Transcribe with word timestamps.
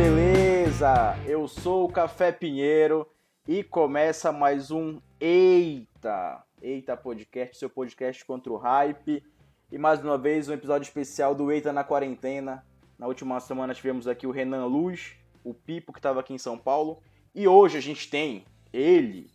beleza? 0.00 1.14
Eu 1.26 1.46
sou 1.46 1.84
o 1.84 1.92
Café 1.92 2.32
Pinheiro 2.32 3.06
e 3.46 3.62
começa 3.62 4.32
mais 4.32 4.70
um 4.70 4.98
Eita! 5.20 6.42
Eita 6.62 6.96
Podcast, 6.96 7.58
seu 7.58 7.68
podcast 7.68 8.24
contra 8.24 8.50
o 8.50 8.56
hype. 8.56 9.22
E 9.70 9.76
mais 9.76 10.02
uma 10.02 10.16
vez 10.16 10.48
um 10.48 10.54
episódio 10.54 10.86
especial 10.86 11.34
do 11.34 11.52
Eita 11.52 11.70
na 11.70 11.84
Quarentena. 11.84 12.64
Na 12.98 13.06
última 13.06 13.38
semana 13.40 13.74
tivemos 13.74 14.08
aqui 14.08 14.26
o 14.26 14.30
Renan 14.30 14.64
Luz, 14.64 15.18
o 15.44 15.52
Pipo 15.52 15.92
que 15.92 15.98
estava 15.98 16.20
aqui 16.20 16.32
em 16.32 16.38
São 16.38 16.56
Paulo. 16.56 17.02
E 17.34 17.46
hoje 17.46 17.76
a 17.76 17.82
gente 17.82 18.08
tem 18.08 18.46
ele, 18.72 19.30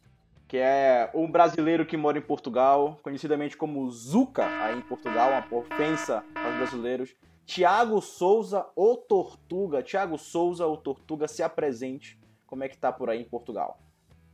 que 0.48 0.58
é 0.58 1.12
um 1.14 1.30
brasileiro 1.30 1.86
que 1.86 1.96
mora 1.96 2.18
em 2.18 2.22
Portugal, 2.22 3.00
conhecidamente 3.04 3.56
como 3.56 3.88
Zuca 3.92 4.48
aí 4.64 4.80
em 4.80 4.82
Portugal, 4.82 5.30
uma 5.30 5.60
ofensa 5.60 6.26
aos 6.34 6.56
brasileiros. 6.56 7.14
Tiago 7.46 8.02
Souza, 8.02 8.66
o 8.76 8.98
Tortuga. 8.98 9.84
Tiago 9.84 10.18
Souza, 10.18 10.66
o 10.66 10.76
Tortuga, 10.76 11.28
se 11.28 11.44
apresente. 11.44 12.20
Como 12.48 12.64
é 12.64 12.70
que 12.70 12.78
tá 12.78 12.92
por 12.92 13.10
aí 13.10 13.22
em 13.22 13.26
Portugal? 13.26 13.80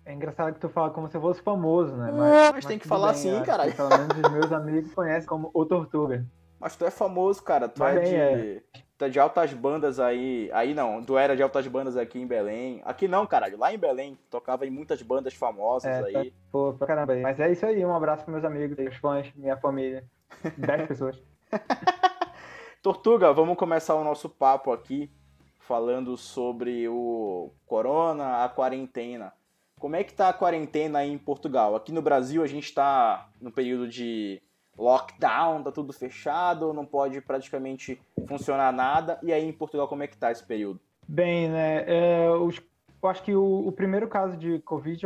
É 0.06 0.14
engraçado 0.14 0.54
que 0.54 0.60
tu 0.60 0.70
fala 0.70 0.90
como 0.90 1.08
se 1.08 1.16
eu 1.16 1.22
fosse 1.22 1.42
famoso, 1.42 1.96
né? 1.96 2.12
Mas, 2.12 2.52
mas 2.54 2.66
tem 2.66 2.80
que 2.80 2.88
falar 2.88 3.14
bem, 3.14 3.16
assim, 3.16 3.44
cara. 3.44 3.72
Pelo 3.72 3.90
menos 3.90 4.18
os 4.18 4.32
meus 4.32 4.52
amigos 4.52 4.94
conhecem 4.94 5.28
como 5.28 5.52
o 5.54 5.66
Tortuga. 5.66 6.26
Mas 6.60 6.76
tu 6.76 6.86
é 6.86 6.92
famoso, 6.92 7.44
cara. 7.44 7.68
Tu 7.68 7.84
é 7.84 8.00
de, 8.00 8.16
é. 8.16 8.62
tu 8.98 9.06
é 9.06 9.10
de 9.10 9.20
altas 9.20 9.54
bandas 9.54 10.00
aí. 10.00 10.50
Aí 10.54 10.74
não, 10.74 11.04
tu 11.04 11.18
era 11.18 11.36
de 11.36 11.44
altas 11.44 11.68
bandas 11.68 11.98
aqui 11.98 12.20
em 12.20 12.26
Belém. 12.26 12.82
Aqui 12.86 13.08
não, 13.08 13.28
caralho. 13.28 13.58
Lá 13.58 13.74
em 13.74 13.78
Belém, 13.78 14.18
tocava 14.30 14.66
em 14.66 14.72
muitas 14.72 15.02
bandas 15.02 15.34
famosas 15.34 15.92
é, 15.92 16.04
aí. 16.06 16.32
Tá, 16.32 16.38
pô, 16.52 16.74
pra 16.74 16.88
caramba. 16.88 17.16
Mas 17.18 17.40
é 17.40 17.52
isso 17.52 17.66
aí. 17.66 17.86
Um 17.86 17.96
abraço 17.96 18.24
pros 18.24 18.34
meus 18.34 18.46
amigos, 18.46 18.78
meus 18.78 18.96
fãs, 18.96 19.32
minha 19.36 19.58
família. 19.58 20.04
Dez 20.58 20.88
pessoas. 20.88 21.22
Tortuga, 22.82 23.32
vamos 23.32 23.58
começar 23.58 23.94
o 23.94 24.04
nosso 24.04 24.28
papo 24.28 24.72
aqui 24.72 25.08
falando 25.60 26.18
sobre 26.18 26.88
o 26.90 27.54
corona, 27.68 28.44
a 28.44 28.50
quarentena. 28.50 29.32
Como 29.80 29.96
é 29.96 30.04
que 30.04 30.12
tá 30.12 30.30
a 30.30 30.34
quarentena 30.34 30.98
aí 30.98 31.12
em 31.12 31.18
Portugal? 31.18 31.76
Aqui 31.76 31.92
no 31.92 32.02
Brasil 32.02 32.42
a 32.42 32.48
gente 32.48 32.64
está 32.64 33.30
no 33.40 33.52
período 33.52 33.88
de 33.88 34.42
lockdown, 34.76 35.62
tá 35.62 35.72
tudo 35.72 35.94
fechado, 35.94 36.74
não 36.74 36.84
pode 36.84 37.22
praticamente 37.22 38.02
funcionar 38.28 38.74
nada. 38.74 39.20
E 39.22 39.32
aí 39.32 39.48
em 39.48 39.54
Portugal 39.54 39.88
como 39.88 40.02
é 40.02 40.08
que 40.08 40.18
tá 40.18 40.32
esse 40.32 40.44
período? 40.44 40.80
Bem, 41.08 41.50
né? 41.50 41.84
É, 41.86 42.26
eu 42.30 42.50
acho 43.04 43.22
que 43.22 43.36
o, 43.36 43.68
o, 43.68 43.72
primeiro 43.72 44.08
caso 44.08 44.36
de 44.36 44.58
Covid 44.58 45.06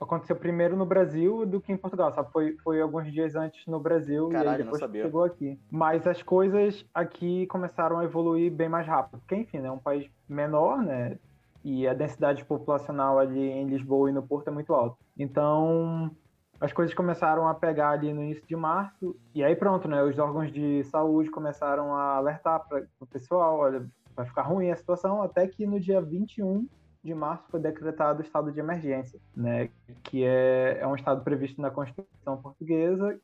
aconteceu 0.00 0.34
primeiro 0.34 0.76
no 0.76 0.86
Brasil 0.86 1.44
do 1.44 1.60
que 1.60 1.72
em 1.72 1.76
Portugal, 1.76 2.12
sabe? 2.12 2.30
Foi, 2.32 2.56
foi 2.64 2.80
alguns 2.80 3.12
dias 3.12 3.36
antes 3.36 3.66
no 3.66 3.78
Brasil 3.78 4.28
Caralho, 4.30 4.62
e 4.62 4.64
depois 4.64 4.80
não 4.80 4.92
chegou 4.92 5.24
aqui. 5.24 5.58
Mas 5.70 6.06
as 6.06 6.22
coisas 6.22 6.84
aqui 6.94 7.46
começaram 7.46 7.98
a 7.98 8.04
evoluir 8.04 8.50
bem 8.50 8.68
mais 8.68 8.86
rápido. 8.86 9.20
Porque, 9.20 9.36
enfim, 9.36 9.58
né, 9.58 9.68
é 9.68 9.72
um 9.72 9.78
país 9.78 10.10
menor, 10.28 10.78
né? 10.82 11.18
E 11.62 11.86
a 11.86 11.92
densidade 11.92 12.44
populacional 12.44 13.18
ali 13.18 13.40
em 13.40 13.66
Lisboa 13.66 14.08
e 14.08 14.12
no 14.12 14.22
Porto 14.22 14.48
é 14.48 14.50
muito 14.50 14.72
alta. 14.72 14.96
Então, 15.18 16.10
as 16.58 16.72
coisas 16.72 16.94
começaram 16.94 17.46
a 17.46 17.54
pegar 17.54 17.90
ali 17.90 18.12
no 18.12 18.22
início 18.22 18.46
de 18.46 18.56
março. 18.56 19.14
E 19.34 19.44
aí 19.44 19.54
pronto, 19.54 19.86
né? 19.86 20.02
Os 20.02 20.18
órgãos 20.18 20.50
de 20.50 20.82
saúde 20.84 21.30
começaram 21.30 21.94
a 21.94 22.16
alertar 22.16 22.66
para 22.66 22.84
o 22.98 23.06
pessoal, 23.06 23.58
olha, 23.58 23.86
vai 24.16 24.24
ficar 24.24 24.42
ruim 24.42 24.70
a 24.70 24.76
situação, 24.76 25.22
até 25.22 25.46
que 25.46 25.66
no 25.66 25.78
dia 25.78 26.00
21 26.00 26.66
de 27.02 27.14
março 27.14 27.44
foi 27.50 27.60
decretado 27.60 28.20
o 28.20 28.22
estado 28.24 28.52
de 28.52 28.60
emergência, 28.60 29.18
né, 29.34 29.70
que 30.04 30.24
é, 30.24 30.78
é 30.80 30.86
um 30.86 30.94
estado 30.94 31.22
previsto 31.22 31.60
na 31.60 31.70
Constituição 31.70 32.36
Portuguesa, 32.36 33.18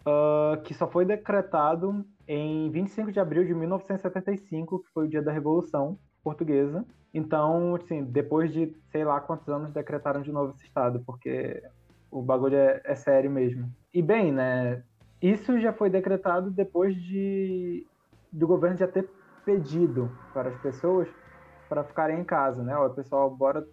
uh, 0.00 0.60
que 0.62 0.74
só 0.74 0.88
foi 0.88 1.04
decretado 1.04 2.04
em 2.26 2.70
25 2.70 3.12
de 3.12 3.20
abril 3.20 3.44
de 3.44 3.54
1975, 3.54 4.80
que 4.80 4.88
foi 4.92 5.06
o 5.06 5.08
dia 5.08 5.22
da 5.22 5.32
Revolução 5.32 5.98
Portuguesa. 6.22 6.84
Então, 7.12 7.74
assim, 7.74 8.04
depois 8.04 8.52
de 8.52 8.76
sei 8.90 9.04
lá 9.04 9.20
quantos 9.20 9.48
anos 9.48 9.72
decretaram 9.72 10.22
de 10.22 10.30
novo 10.30 10.52
esse 10.54 10.64
estado, 10.64 11.02
porque 11.04 11.62
o 12.10 12.22
bagulho 12.22 12.56
é, 12.56 12.80
é 12.84 12.94
sério 12.94 13.30
mesmo. 13.30 13.70
E 13.92 14.02
bem, 14.02 14.32
né, 14.32 14.82
isso 15.20 15.58
já 15.60 15.72
foi 15.72 15.90
decretado 15.90 16.50
depois 16.50 16.94
de 16.94 17.86
do 18.32 18.46
governo 18.46 18.76
já 18.76 18.86
ter 18.86 19.08
pedido 19.44 20.10
para 20.32 20.50
as 20.50 20.60
pessoas 20.60 21.08
para 21.70 21.84
ficarem 21.84 22.18
em 22.18 22.24
casa, 22.24 22.64
né? 22.64 22.76
O 22.76 22.90
pessoal, 22.90 23.30
bora 23.30 23.64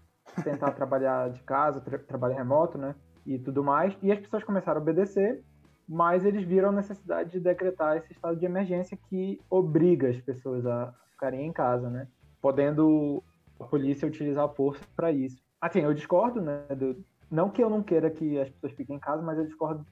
tentar 0.44 0.72
trabalhar 0.78 1.32
de 1.32 1.42
casa, 1.42 1.82
tra 1.82 1.98
trabalho 1.98 2.36
remoto, 2.36 2.78
né? 2.78 2.94
E 3.26 3.40
tudo 3.40 3.64
mais. 3.64 3.98
E 4.04 4.12
as 4.12 4.20
pessoas 4.20 4.44
começaram 4.44 4.80
a 4.80 4.82
obedecer, 4.84 5.44
mas 5.90 6.24
eles 6.24 6.44
viram 6.44 6.70
a 6.70 6.74
necessidade 6.74 7.32
de 7.32 7.40
decretar 7.40 7.98
esse 7.98 8.14
estado 8.14 8.38
de 8.38 8.46
emergência 8.46 8.96
que 9.10 9.42
obriga 9.50 10.10
as 10.10 10.22
pessoas 10.22 10.64
a 10.68 10.94
ficarem 11.12 11.48
em 11.48 11.52
casa, 11.52 11.90
né? 11.90 12.08
Podendo 12.40 13.24
a 13.60 13.64
polícia 13.64 14.08
utilizar 14.08 14.46
a 14.46 14.50
força 14.50 14.86
para 14.96 15.12
isso. 15.12 15.42
Assim, 15.60 15.80
eu 15.80 15.94
discordo, 15.94 16.40
né? 16.40 16.64
Do, 16.70 17.04
não 17.32 17.50
que 17.50 17.64
eu 17.64 17.70
não 17.70 17.82
queira 17.82 18.12
que 18.12 18.40
as 18.40 18.50
pessoas 18.50 18.74
fiquem 18.74 18.98
em 18.98 19.00
casa, 19.00 19.24
mas 19.24 19.40
eu 19.40 19.46
discordo 19.46 19.84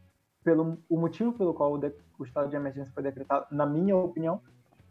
pelo 0.43 0.77
o 0.87 0.99
motivo 0.99 1.33
pelo 1.33 1.55
qual 1.55 1.73
o, 1.73 1.77
de, 1.79 1.91
o 2.19 2.23
estado 2.23 2.49
de 2.49 2.55
emergência 2.55 2.93
foi 2.93 3.01
decretado, 3.01 3.47
na 3.49 3.65
minha 3.65 3.97
opinião. 3.97 4.39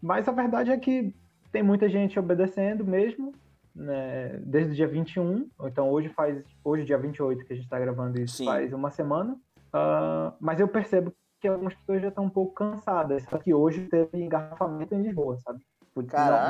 Mas 0.02 0.26
a 0.26 0.32
verdade 0.32 0.72
é 0.72 0.76
que 0.76 1.14
tem 1.54 1.62
muita 1.62 1.88
gente 1.88 2.18
obedecendo 2.18 2.84
mesmo, 2.84 3.32
né, 3.72 4.40
desde 4.44 4.72
o 4.72 4.74
dia 4.74 4.88
21, 4.88 5.48
então 5.62 5.88
hoje 5.88 6.08
faz, 6.08 6.42
hoje 6.64 6.84
dia 6.84 6.98
28 6.98 7.44
que 7.44 7.52
a 7.52 7.54
gente 7.54 7.64
está 7.64 7.78
gravando 7.78 8.20
isso, 8.20 8.38
Sim. 8.38 8.44
faz 8.44 8.72
uma 8.72 8.90
semana, 8.90 9.34
uh, 9.34 10.34
mas 10.40 10.58
eu 10.58 10.66
percebo 10.66 11.14
que 11.40 11.46
algumas 11.46 11.72
pessoas 11.74 12.02
já 12.02 12.08
estão 12.08 12.24
um 12.24 12.28
pouco 12.28 12.54
cansadas, 12.54 13.22
só 13.30 13.38
que 13.38 13.54
hoje 13.54 13.86
teve 13.86 14.20
engarrafamento 14.20 14.96
em 14.96 15.02
Lisboa, 15.02 15.38
sabe? 15.38 15.60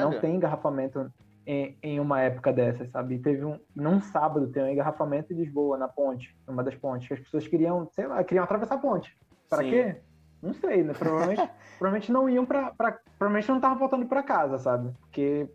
Não, 0.01 0.13
não 0.13 0.21
tem 0.21 0.37
engarrafamento 0.37 1.13
em, 1.47 1.77
em, 1.83 2.01
uma 2.01 2.23
época 2.23 2.51
dessas, 2.51 2.91
sabe? 2.91 3.19
Teve 3.19 3.45
um, 3.45 3.61
num 3.77 4.01
sábado 4.01 4.47
tem 4.47 4.63
um 4.63 4.69
engarrafamento 4.69 5.35
em 5.35 5.37
Lisboa, 5.37 5.77
na 5.77 5.87
ponte, 5.87 6.35
numa 6.49 6.65
das 6.65 6.77
pontes, 6.77 7.09
que 7.09 7.13
as 7.13 7.21
pessoas 7.21 7.47
queriam, 7.47 7.87
sei 7.93 8.07
lá, 8.07 8.25
queriam 8.25 8.45
atravessar 8.45 8.77
a 8.77 8.79
ponte. 8.79 9.15
Para 9.51 9.65
quê? 9.65 10.01
Não 10.44 10.53
sei, 10.53 10.82
né? 10.82 10.93
Provavelmente, 10.93 11.50
provavelmente 11.78 12.12
não 12.12 12.28
iam 12.28 12.44
pra, 12.44 12.71
pra. 12.72 12.93
Provavelmente 13.19 13.49
não 13.49 13.56
estavam 13.56 13.78
voltando 13.78 14.05
pra 14.06 14.22
casa, 14.22 14.59
sabe? 14.59 14.93
Porque, 15.00 15.49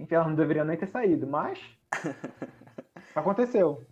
enfim, 0.00 0.14
elas 0.16 0.26
não 0.26 0.34
deveriam 0.34 0.64
nem 0.64 0.76
ter 0.76 0.88
saído. 0.88 1.26
Mas. 1.26 1.60
aconteceu. 3.14 3.84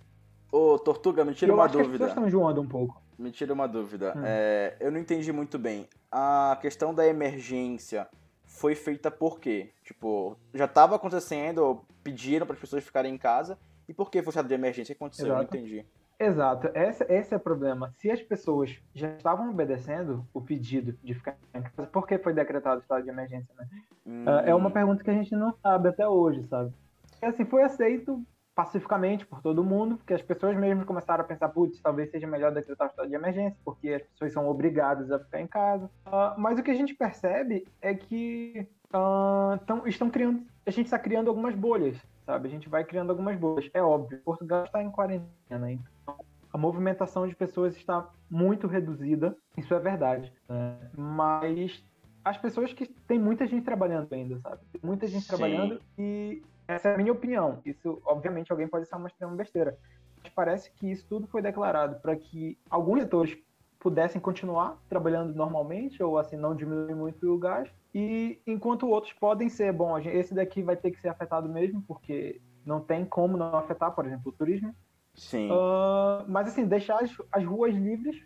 Ô, 0.51 0.77
Tortuga, 0.77 1.25
me 1.25 1.33
tira 1.35 1.53
eu 1.53 1.55
uma 1.55 1.65
acho 1.67 1.79
dúvida. 1.79 1.99
Que 1.99 2.03
as 2.05 2.11
estão 2.11 2.27
enjoando 2.27 2.61
um 2.61 2.67
pouco. 2.67 3.01
Me 3.17 3.31
tira 3.31 3.53
uma 3.55 3.69
dúvida. 3.69 4.13
Hum. 4.17 4.23
É, 4.25 4.77
eu 4.81 4.91
não 4.91 4.99
entendi 4.99 5.33
muito 5.33 5.57
bem. 5.57 5.89
A 6.11 6.59
questão 6.61 6.93
da 6.93 7.07
emergência 7.07 8.09
foi 8.45 8.75
feita 8.75 9.09
por 9.11 9.39
quê? 9.39 9.71
Tipo, 9.85 10.37
já 10.53 10.65
estava 10.65 10.97
acontecendo, 10.97 11.85
pediram 12.03 12.45
para 12.45 12.55
as 12.55 12.61
pessoas 12.61 12.83
ficarem 12.83 13.15
em 13.15 13.19
casa. 13.19 13.57
E 13.89 13.95
por 13.95 14.11
que 14.11 14.21
foi 14.23 14.31
estado 14.31 14.49
de 14.49 14.55
emergência? 14.55 14.93
O 14.93 14.97
que 14.97 15.05
aconteceu? 15.05 15.27
Exato. 15.27 15.41
Eu 15.41 15.45
não 15.45 15.61
entendi. 15.61 15.87
Exato, 16.21 16.71
esse, 16.75 17.03
esse 17.05 17.33
é 17.33 17.39
o 17.39 17.41
problema. 17.41 17.95
Se 17.97 18.11
as 18.11 18.21
pessoas 18.21 18.79
já 18.95 19.09
estavam 19.17 19.49
obedecendo 19.49 20.27
o 20.35 20.41
pedido 20.43 20.93
de 21.03 21.15
ficar 21.15 21.35
em 21.55 21.63
casa, 21.63 21.89
por 21.89 22.07
que 22.07 22.19
foi 22.19 22.35
decretado 22.35 22.77
o 22.77 22.83
estado 22.83 23.03
de 23.03 23.09
emergência, 23.09 23.55
né? 23.59 23.67
Hum. 24.07 24.25
É 24.45 24.55
uma 24.55 24.71
pergunta 24.71 25.03
que 25.03 25.11
a 25.11 25.15
gente 25.15 25.35
não 25.35 25.55
sabe 25.55 25.89
até 25.89 26.07
hoje, 26.07 26.47
sabe? 26.47 26.75
E, 27.23 27.25
assim, 27.25 27.47
foi 27.47 27.63
aceito 27.63 28.23
pacificamente 28.55 29.25
por 29.25 29.41
todo 29.41 29.65
mundo, 29.65 29.97
porque 29.97 30.13
as 30.13 30.21
pessoas 30.21 30.55
mesmo 30.59 30.85
começaram 30.85 31.25
a 31.25 31.27
pensar, 31.27 31.49
putz, 31.49 31.81
talvez 31.81 32.11
seja 32.11 32.27
melhor 32.27 32.53
decretar 32.53 32.89
o 32.89 32.91
estado 32.91 33.09
de 33.09 33.15
emergência, 33.15 33.59
porque 33.65 33.89
as 33.89 34.03
pessoas 34.03 34.33
são 34.35 34.47
obrigadas 34.47 35.11
a 35.11 35.19
ficar 35.19 35.41
em 35.41 35.47
casa. 35.47 35.87
Uh, 36.07 36.39
mas 36.39 36.59
o 36.59 36.63
que 36.63 36.71
a 36.71 36.75
gente 36.75 36.95
percebe 36.95 37.67
é 37.81 37.95
que 37.95 38.69
uh, 38.95 39.59
tão, 39.67 39.87
estão 39.87 40.11
criando, 40.11 40.43
a 40.67 40.71
gente 40.71 40.87
está 40.87 40.99
criando 40.99 41.29
algumas 41.29 41.55
bolhas, 41.55 41.97
sabe? 42.25 42.49
A 42.49 42.51
gente 42.51 42.69
vai 42.69 42.85
criando 42.85 43.11
algumas 43.11 43.39
bolhas. 43.39 43.71
É 43.73 43.83
óbvio, 43.83 44.21
Portugal 44.25 44.65
está 44.65 44.83
em 44.83 44.91
quarentena, 44.91 45.73
então 45.73 46.17
a 46.53 46.59
movimentação 46.59 47.29
de 47.29 47.35
pessoas 47.35 47.77
está 47.77 48.09
muito 48.29 48.67
reduzida, 48.67 49.37
isso 49.57 49.73
é 49.73 49.79
verdade. 49.79 50.33
Né? 50.49 50.77
Mas 50.97 51.85
as 52.25 52.37
pessoas 52.37 52.73
que 52.73 52.87
tem 52.87 53.19
muita 53.19 53.47
gente 53.47 53.65
trabalhando 53.65 54.13
ainda, 54.13 54.39
sabe? 54.41 54.61
Tem 54.73 54.81
muita 54.83 55.07
gente 55.07 55.23
Sim. 55.23 55.29
trabalhando 55.29 55.81
e 55.99 56.43
essa 56.67 56.89
é 56.89 56.95
a 56.95 56.97
minha 56.97 57.13
opinião. 57.13 57.61
Isso, 57.65 58.01
obviamente, 58.05 58.51
alguém 58.51 58.69
pode 58.69 58.85
estar 58.85 58.99
mostrando 58.99 59.37
besteira. 59.37 59.77
Mas 60.23 60.33
parece 60.33 60.71
que 60.73 60.91
isso 60.91 61.07
tudo 61.09 61.27
foi 61.27 61.41
declarado 61.41 62.01
para 62.01 62.15
que 62.15 62.59
alguns 62.69 63.01
setores 63.01 63.37
pudessem 63.81 64.21
continuar 64.21 64.79
trabalhando 64.89 65.35
normalmente 65.35 66.03
ou 66.03 66.19
assim 66.19 66.37
não 66.37 66.55
diminuir 66.55 66.95
muito 66.95 67.33
o 67.33 67.39
gasto 67.39 67.75
e 67.93 68.41
enquanto 68.47 68.87
outros 68.87 69.13
podem 69.15 69.49
ser 69.49 69.73
bom 69.73 69.99
esse 69.99 70.35
daqui 70.35 70.63
vai 70.63 70.77
ter 70.77 70.93
que 70.93 71.01
ser 71.01 71.09
afetado 71.09 71.49
mesmo 71.49 71.83
porque 71.83 72.41
não 72.65 72.79
tem 72.81 73.05
como 73.05 73.37
não 73.37 73.57
afetar 73.57 73.93
por 73.93 74.07
exemplo 74.07 74.31
o 74.31 74.33
turismo 74.33 74.75
Sim. 75.15 75.51
Uh, 75.51 76.25
mas 76.29 76.49
assim, 76.49 76.67
deixar 76.67 77.03
as, 77.03 77.15
as 77.33 77.45
ruas 77.45 77.75
livres 77.75 78.23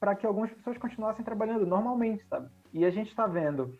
para 0.00 0.14
que 0.14 0.26
algumas 0.26 0.50
pessoas 0.50 0.78
continuassem 0.78 1.24
trabalhando 1.24 1.66
normalmente, 1.66 2.24
sabe? 2.26 2.48
E 2.72 2.84
a 2.84 2.90
gente 2.90 3.08
está 3.08 3.26
vendo 3.26 3.78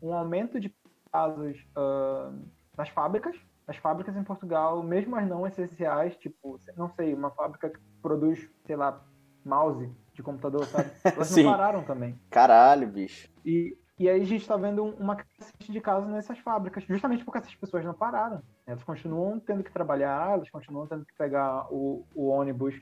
um 0.00 0.12
aumento 0.12 0.60
de 0.60 0.72
casos 1.10 1.58
uh, 1.76 2.32
nas 2.76 2.88
fábricas. 2.90 3.36
As 3.66 3.76
fábricas 3.78 4.14
em 4.16 4.22
Portugal, 4.22 4.82
mesmo 4.82 5.16
as 5.16 5.26
não 5.26 5.46
essenciais, 5.46 6.14
tipo, 6.16 6.60
não 6.76 6.88
sei, 6.90 7.14
uma 7.14 7.30
fábrica 7.30 7.70
que 7.70 7.80
produz, 8.02 8.48
sei 8.66 8.76
lá, 8.76 9.02
mouse 9.44 9.90
de 10.14 10.22
computador, 10.22 10.64
sabe? 10.66 10.90
Elas 11.04 11.28
Sim. 11.28 11.42
não 11.42 11.52
pararam 11.52 11.82
também. 11.82 12.18
Caralho, 12.30 12.86
bicho. 12.86 13.28
E 13.44 13.76
E 13.98 14.08
aí 14.08 14.20
a 14.20 14.24
gente 14.24 14.42
está 14.42 14.56
vendo 14.56 14.84
uma 14.98 15.16
crescente 15.16 15.70
de 15.70 15.80
casos 15.80 16.08
nessas 16.10 16.38
fábricas, 16.38 16.84
justamente 16.84 17.24
porque 17.24 17.38
essas 17.38 17.54
pessoas 17.54 17.84
não 17.84 17.94
pararam. 17.94 18.42
Elas 18.66 18.82
continuam 18.82 19.38
tendo 19.38 19.62
que 19.62 19.72
trabalhar, 19.72 20.32
elas 20.32 20.50
continuam 20.50 20.86
tendo 20.86 21.04
que 21.04 21.14
pegar 21.16 21.66
o, 21.72 22.04
o 22.14 22.26
ônibus 22.26 22.74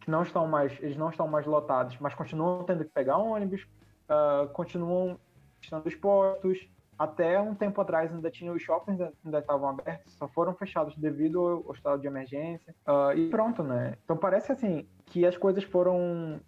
que 0.00 0.10
não 0.10 0.22
estão 0.22 0.46
mais, 0.46 0.72
eles 0.82 0.96
não 0.96 1.08
estão 1.10 1.26
mais 1.26 1.46
lotados, 1.46 1.96
mas 1.98 2.14
continuam 2.14 2.64
tendo 2.64 2.84
que 2.84 2.90
pegar 2.90 3.16
ônibus, 3.16 3.66
uh, 4.08 4.48
continuam 4.52 5.18
estando 5.60 5.88
expostos. 5.88 6.68
Até 6.98 7.40
um 7.40 7.54
tempo 7.54 7.80
atrás 7.80 8.12
ainda 8.12 8.30
tinha 8.30 8.52
os 8.52 8.62
shoppings 8.62 9.00
ainda 9.24 9.38
estavam 9.38 9.68
abertos, 9.68 10.14
só 10.14 10.28
foram 10.28 10.54
fechados 10.54 10.96
devido 10.96 11.40
ao, 11.40 11.64
ao 11.66 11.74
estado 11.74 12.00
de 12.00 12.06
emergência. 12.06 12.74
Uh, 12.86 13.16
e 13.16 13.30
pronto, 13.30 13.62
né? 13.62 13.96
Então 14.04 14.16
parece 14.16 14.52
assim 14.52 14.86
que 15.06 15.26
as 15.26 15.36
coisas 15.36 15.64
foram 15.64 16.40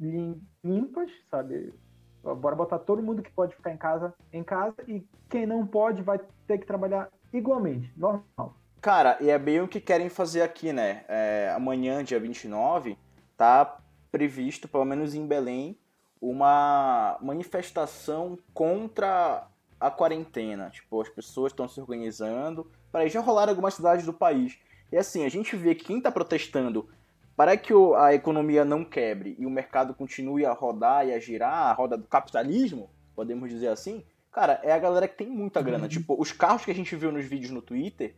limpas, 0.62 1.10
sabe? 1.30 1.74
Bora 2.22 2.56
botar 2.56 2.78
todo 2.80 3.02
mundo 3.02 3.22
que 3.22 3.30
pode 3.30 3.54
ficar 3.54 3.72
em 3.72 3.76
casa 3.76 4.12
em 4.32 4.42
casa 4.42 4.76
e 4.88 5.06
quem 5.28 5.46
não 5.46 5.66
pode 5.66 6.02
vai 6.02 6.18
ter 6.46 6.58
que 6.58 6.66
trabalhar 6.66 7.08
igualmente, 7.32 7.92
normal. 7.96 8.56
Cara, 8.80 9.16
e 9.20 9.30
é 9.30 9.38
bem 9.38 9.60
o 9.60 9.68
que 9.68 9.80
querem 9.80 10.08
fazer 10.08 10.42
aqui, 10.42 10.72
né? 10.72 11.04
É, 11.08 11.52
amanhã, 11.54 12.04
dia 12.04 12.20
29, 12.20 12.96
tá 13.36 13.78
previsto, 14.10 14.68
pelo 14.68 14.84
menos 14.84 15.14
em 15.14 15.26
Belém, 15.26 15.78
uma 16.20 17.18
manifestação 17.20 18.38
contra 18.54 19.46
a 19.80 19.90
quarentena. 19.90 20.70
Tipo, 20.70 21.00
as 21.00 21.08
pessoas 21.08 21.52
estão 21.52 21.68
se 21.68 21.80
organizando 21.80 22.70
para 22.90 23.08
já 23.08 23.20
rolar 23.20 23.48
algumas 23.48 23.74
cidades 23.74 24.04
do 24.04 24.12
país. 24.12 24.58
E 24.90 24.96
assim, 24.96 25.24
a 25.24 25.28
gente 25.28 25.56
vê 25.56 25.74
que 25.74 25.84
quem 25.84 25.98
está 25.98 26.10
protestando 26.10 26.88
para 27.36 27.56
que 27.56 27.72
a 27.98 28.14
economia 28.14 28.64
não 28.64 28.84
quebre 28.84 29.36
e 29.38 29.44
o 29.44 29.50
mercado 29.50 29.92
continue 29.92 30.46
a 30.46 30.52
rodar 30.52 31.06
e 31.06 31.12
a 31.12 31.18
girar, 31.18 31.66
a 31.66 31.72
roda 31.72 31.96
do 31.96 32.06
capitalismo, 32.06 32.88
podemos 33.14 33.50
dizer 33.50 33.68
assim, 33.68 34.02
cara, 34.32 34.58
é 34.62 34.72
a 34.72 34.78
galera 34.78 35.06
que 35.06 35.16
tem 35.16 35.28
muita 35.28 35.60
grana. 35.60 35.84
Uhum. 35.84 35.88
Tipo, 35.88 36.20
os 36.20 36.32
carros 36.32 36.64
que 36.64 36.70
a 36.70 36.74
gente 36.74 36.96
viu 36.96 37.12
nos 37.12 37.26
vídeos 37.26 37.50
no 37.50 37.60
Twitter 37.60 38.14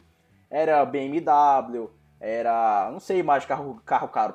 era 0.49 0.85
BMW, 0.85 1.91
era, 2.21 2.91
não 2.93 3.01
sei 3.01 3.23
mais, 3.23 3.45
carro, 3.45 3.81
carro 3.85 4.09
caro, 4.09 4.35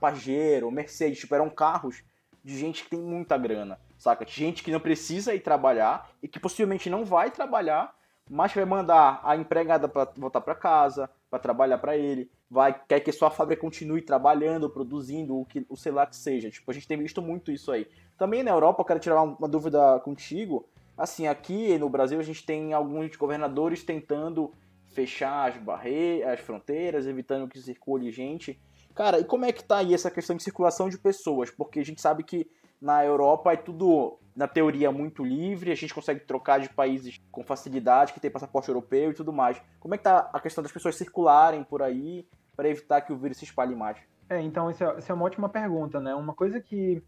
Pajero, 0.00 0.70
Mercedes, 0.70 1.20
tipo, 1.20 1.34
eram 1.34 1.48
carros 1.48 2.02
de 2.42 2.58
gente 2.58 2.84
que 2.84 2.90
tem 2.90 3.00
muita 3.00 3.38
grana, 3.38 3.78
saca? 4.04 4.26
Gente 4.28 4.62
que 4.62 4.70
não 4.70 4.80
precisa 4.80 5.34
ir 5.34 5.40
trabalhar 5.40 6.10
e 6.22 6.28
que 6.28 6.38
possivelmente 6.38 6.90
não 6.90 7.04
vai 7.04 7.30
trabalhar, 7.30 7.94
mas 8.28 8.54
vai 8.54 8.64
mandar 8.64 9.20
a 9.24 9.36
empregada 9.36 9.88
para 9.88 10.10
voltar 10.16 10.40
para 10.40 10.54
casa, 10.54 11.10
para 11.30 11.38
trabalhar 11.38 11.78
para 11.78 11.96
ele, 11.96 12.30
vai 12.50 12.78
quer 12.86 13.00
que 13.00 13.10
sua 13.12 13.30
fábrica 13.30 13.60
continue 13.60 14.02
trabalhando, 14.02 14.70
produzindo 14.70 15.36
o 15.36 15.44
que 15.44 15.66
o 15.68 15.76
sei 15.76 15.92
lá 15.92 16.06
que 16.06 16.16
seja. 16.16 16.50
Tipo, 16.50 16.70
a 16.70 16.74
gente 16.74 16.86
tem 16.86 16.98
visto 16.98 17.20
muito 17.20 17.50
isso 17.50 17.72
aí. 17.72 17.86
Também 18.16 18.42
na 18.42 18.50
Europa, 18.50 18.82
eu 18.82 18.86
quero 18.86 19.00
tirar 19.00 19.22
uma 19.22 19.48
dúvida 19.48 19.98
contigo. 20.00 20.68
Assim, 20.96 21.26
aqui 21.26 21.76
no 21.78 21.88
Brasil 21.88 22.20
a 22.20 22.22
gente 22.22 22.44
tem 22.46 22.72
alguns 22.72 23.16
governadores 23.16 23.82
tentando 23.82 24.52
fechar 24.94 25.48
as 25.48 25.56
barreiras, 25.56 26.34
as 26.34 26.40
fronteiras, 26.40 27.06
evitando 27.06 27.48
que 27.48 27.58
circule 27.58 28.12
gente. 28.12 28.60
Cara, 28.94 29.18
e 29.18 29.24
como 29.24 29.44
é 29.44 29.50
que 29.50 29.64
tá 29.64 29.78
aí 29.78 29.92
essa 29.92 30.10
questão 30.10 30.36
de 30.36 30.42
circulação 30.44 30.88
de 30.88 30.96
pessoas? 30.96 31.50
Porque 31.50 31.80
a 31.80 31.84
gente 31.84 32.00
sabe 32.00 32.22
que 32.22 32.48
na 32.84 33.02
Europa 33.02 33.50
é 33.50 33.56
tudo, 33.56 34.18
na 34.36 34.46
teoria, 34.46 34.92
muito 34.92 35.24
livre, 35.24 35.72
a 35.72 35.74
gente 35.74 35.94
consegue 35.94 36.20
trocar 36.20 36.60
de 36.60 36.68
países 36.68 37.18
com 37.32 37.42
facilidade, 37.42 38.12
que 38.12 38.20
tem 38.20 38.30
passaporte 38.30 38.68
europeu 38.68 39.10
e 39.10 39.14
tudo 39.14 39.32
mais. 39.32 39.58
Como 39.80 39.94
é 39.94 39.98
que 39.98 40.04
tá 40.04 40.28
a 40.30 40.38
questão 40.38 40.62
das 40.62 40.70
pessoas 40.70 40.94
circularem 40.94 41.64
por 41.64 41.80
aí 41.80 42.28
para 42.54 42.68
evitar 42.68 43.00
que 43.00 43.10
o 43.10 43.16
vírus 43.16 43.38
se 43.38 43.44
espalhe 43.44 43.74
mais? 43.74 43.96
É, 44.28 44.38
então, 44.38 44.70
isso 44.70 44.84
é, 44.84 44.98
é 45.08 45.14
uma 45.14 45.24
ótima 45.24 45.48
pergunta, 45.48 45.98
né? 45.98 46.14
Uma 46.14 46.34
coisa 46.34 46.60
que 46.60 47.02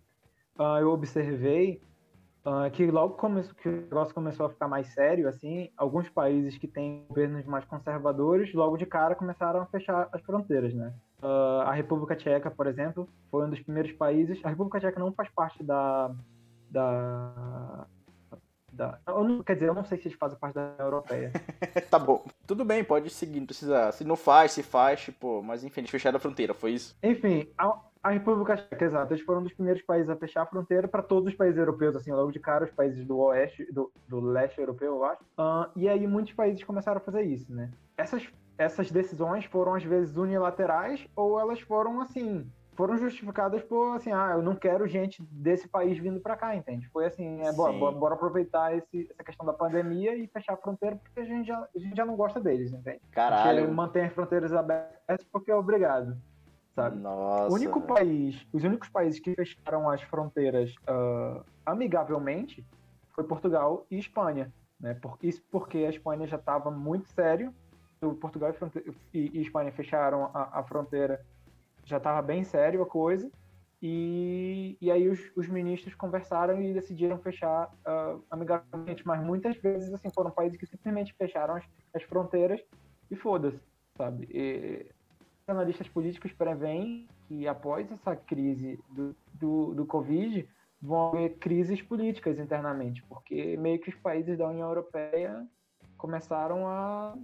uh, 0.58 0.78
eu 0.81 0.90
observei 0.90 1.82
uh, 2.46 2.70
que 2.70 2.90
logo 2.90 3.14
que 3.61 3.69
o 3.69 3.73
negócio 3.73 4.14
começou 4.14 4.46
a 4.46 4.50
ficar 4.50 4.69
mais 4.69 4.87
sério, 4.94 5.28
assim, 5.28 5.70
alguns 5.76 6.08
países 6.08 6.56
que 6.56 6.67
têm 6.67 7.05
governos 7.06 7.44
mais 7.44 7.67
conservadores, 7.67 8.55
logo 8.55 8.78
de 8.78 8.87
cara 8.87 9.14
começaram 9.14 9.61
a 9.61 9.67
fechar 9.67 10.08
as 10.11 10.23
fronteiras, 10.23 10.73
né? 10.73 10.94
Uh, 11.23 11.63
a 11.63 11.73
República 11.73 12.15
Tcheca, 12.15 12.51
por 12.51 12.67
exemplo, 12.67 13.09
foi 13.31 13.47
um 13.47 13.51
dos 13.51 13.61
primeiros 13.61 13.93
países. 13.93 14.39
A 14.45 14.51
República 14.51 14.79
Tcheca 14.79 15.01
não 15.01 15.13
faz 15.13 15.29
parte 15.31 15.63
da. 15.63 16.11
da, 16.71 17.87
da 18.71 18.99
não, 19.07 19.43
quer 19.43 19.55
dizer, 19.55 19.69
eu 19.69 19.75
não 19.75 19.85
sei 19.85 19.99
se 19.99 20.09
eles 20.09 20.19
fazem 20.19 20.39
parte 20.39 20.55
da 20.55 20.75
Europeia. 20.79 21.33
tá 21.91 21.99
bom. 21.99 22.25
Tudo 22.47 22.65
bem, 22.65 22.85
pode 22.85 23.09
seguir, 23.11 23.41
não 23.41 23.47
precisa. 23.47 23.91
Se 23.93 24.05
não 24.05 24.17
faz, 24.17 24.53
se 24.53 24.63
faz, 24.63 25.01
tipo, 25.01 25.43
mas 25.43 25.65
enfim, 25.65 25.81
eles 25.81 25.91
fecharam 25.91 26.19
a 26.19 26.21
fronteira, 26.21 26.53
foi 26.53 26.73
isso? 26.73 26.95
Enfim, 27.03 27.49
a, 27.57 27.81
a 28.03 28.11
República 28.11 28.57
Tcheca, 28.57 28.85
exato, 28.85 29.15
eles 29.15 29.25
foram 29.25 29.41
um 29.41 29.45
dos 29.45 29.55
primeiros 29.55 29.83
países 29.83 30.11
a 30.11 30.17
fechar 30.17 30.43
a 30.43 30.47
fronteira 30.47 30.87
para 30.87 31.03
todos 31.03 31.31
os 31.31 31.35
países 31.35 31.59
europeus, 31.59 31.97
assim, 31.97 32.12
logo 32.12 32.31
de 32.31 32.39
cara, 32.39 32.65
os 32.65 32.71
países 32.71 33.05
do 33.07 33.19
oeste, 33.19 33.65
do, 33.73 33.91
do 34.07 34.21
leste 34.21 34.61
europeu, 34.61 34.97
eu 34.97 35.05
acho. 35.05 35.23
Uh, 35.39 35.69
e 35.75 35.89
aí 35.89 36.07
muitos 36.07 36.35
países 36.35 36.62
começaram 36.62 36.99
a 36.99 37.05
fazer 37.05 37.23
isso, 37.23 37.53
né? 37.53 37.71
Essas 37.97 38.29
essas 38.58 38.91
decisões 38.91 39.44
foram 39.44 39.75
às 39.75 39.85
vezes 39.85 40.17
unilaterais 40.17 41.06
ou 41.14 41.38
elas 41.38 41.61
foram 41.61 42.00
assim, 42.00 42.50
foram 42.76 42.97
justificadas 42.99 43.62
por 43.62 43.97
assim, 43.97 44.12
ah, 44.12 44.32
eu 44.32 44.43
não 44.43 44.55
quero 44.55 44.87
gente 44.87 45.23
desse 45.31 45.67
país 45.67 45.99
vindo 45.99 46.20
para 46.20 46.37
cá, 46.37 46.55
entende? 46.55 46.88
Foi 46.88 47.06
assim, 47.06 47.41
é, 47.43 47.53
bora, 47.53 47.93
bora, 47.93 48.14
aproveitar 48.14 48.76
esse, 48.76 49.08
essa 49.11 49.25
questão 49.25 49.47
da 49.47 49.53
pandemia 49.53 50.14
e 50.14 50.26
fechar 50.29 50.55
a 50.55 50.58
fronteira 50.58 50.97
porque 50.97 51.20
a 51.20 51.25
gente 51.25 51.47
já, 51.49 51.69
a 51.75 51.79
gente 51.79 51.97
já 51.97 52.05
não 52.05 52.17
gosta 52.17 52.38
deles, 52.38 52.73
entende? 52.73 53.00
Caralho. 53.11 53.62
Porque 53.62 53.75
mantém 53.75 54.05
as 54.05 54.12
fronteiras 54.12 54.53
abertas 54.53 55.26
porque 55.32 55.50
é 55.50 55.56
obrigado, 55.56 56.17
sabe? 56.75 56.99
Nossa. 56.99 57.50
O 57.50 57.55
único 57.55 57.81
país, 57.81 58.47
os 58.52 58.62
únicos 58.62 58.88
países 58.88 59.20
que 59.20 59.35
fecharam 59.35 59.88
as 59.88 60.02
fronteiras 60.02 60.75
uh, 60.88 61.43
amigavelmente 61.64 62.64
foi 63.14 63.25
Portugal 63.25 63.87
e 63.91 63.99
Espanha, 63.99 64.52
né? 64.79 64.94
Por, 64.94 65.17
isso 65.23 65.43
porque 65.50 65.79
a 65.79 65.88
Espanha 65.88 66.26
já 66.26 66.37
estava 66.37 66.70
muito 66.70 67.09
sério 67.09 67.55
Portugal 68.01 68.55
e, 69.13 69.39
e 69.39 69.43
Espanha 69.43 69.73
fecharam 69.73 70.31
a, 70.35 70.61
a 70.61 70.63
fronteira, 70.65 71.25
já 71.85 71.97
estava 71.97 72.21
bem 72.23 72.45
sério 72.45 72.83
a 72.83 72.87
coisa. 72.87 73.31
E, 73.83 74.77
e 74.81 74.91
aí 74.91 75.07
os, 75.09 75.21
os, 75.37 75.49
ministros 75.49 75.95
conversaram 75.95 76.61
e 76.63 76.73
decidiram 76.73 77.19
fechar 77.19 77.71
uh, 77.87 78.23
amigavelmente, 78.31 79.07
mas 79.07 79.23
muitas 79.23 79.55
vezes 79.59 79.93
assim 79.93 80.09
foram 80.11 80.31
países 80.31 80.59
que 80.59 80.67
simplesmente 80.67 81.15
fecharam 81.15 81.57
as, 81.57 81.65
as 81.95 82.03
fronteiras 82.03 82.61
e 83.11 83.15
foda-se, 83.15 83.61
sabe? 83.97 84.26
E, 84.31 84.91
analistas 85.47 85.88
políticos 85.88 86.33
preveem 86.33 87.07
que 87.29 87.47
após 87.47 87.91
essa 87.93 88.17
crise 88.17 88.79
do, 88.88 89.15
do, 89.35 89.75
do 89.75 89.87
Covid 89.87 90.49
vão 90.81 91.11
haver 91.11 91.37
crises 91.38 91.81
políticas 91.83 92.38
internamente, 92.38 93.03
porque 93.05 93.57
meio 93.57 93.81
que 93.81 93.91
os 93.91 93.95
países 93.97 94.37
da 94.37 94.49
União 94.49 94.69
Europeia 94.69 95.47
começaram 95.97 96.67
a 96.67 97.17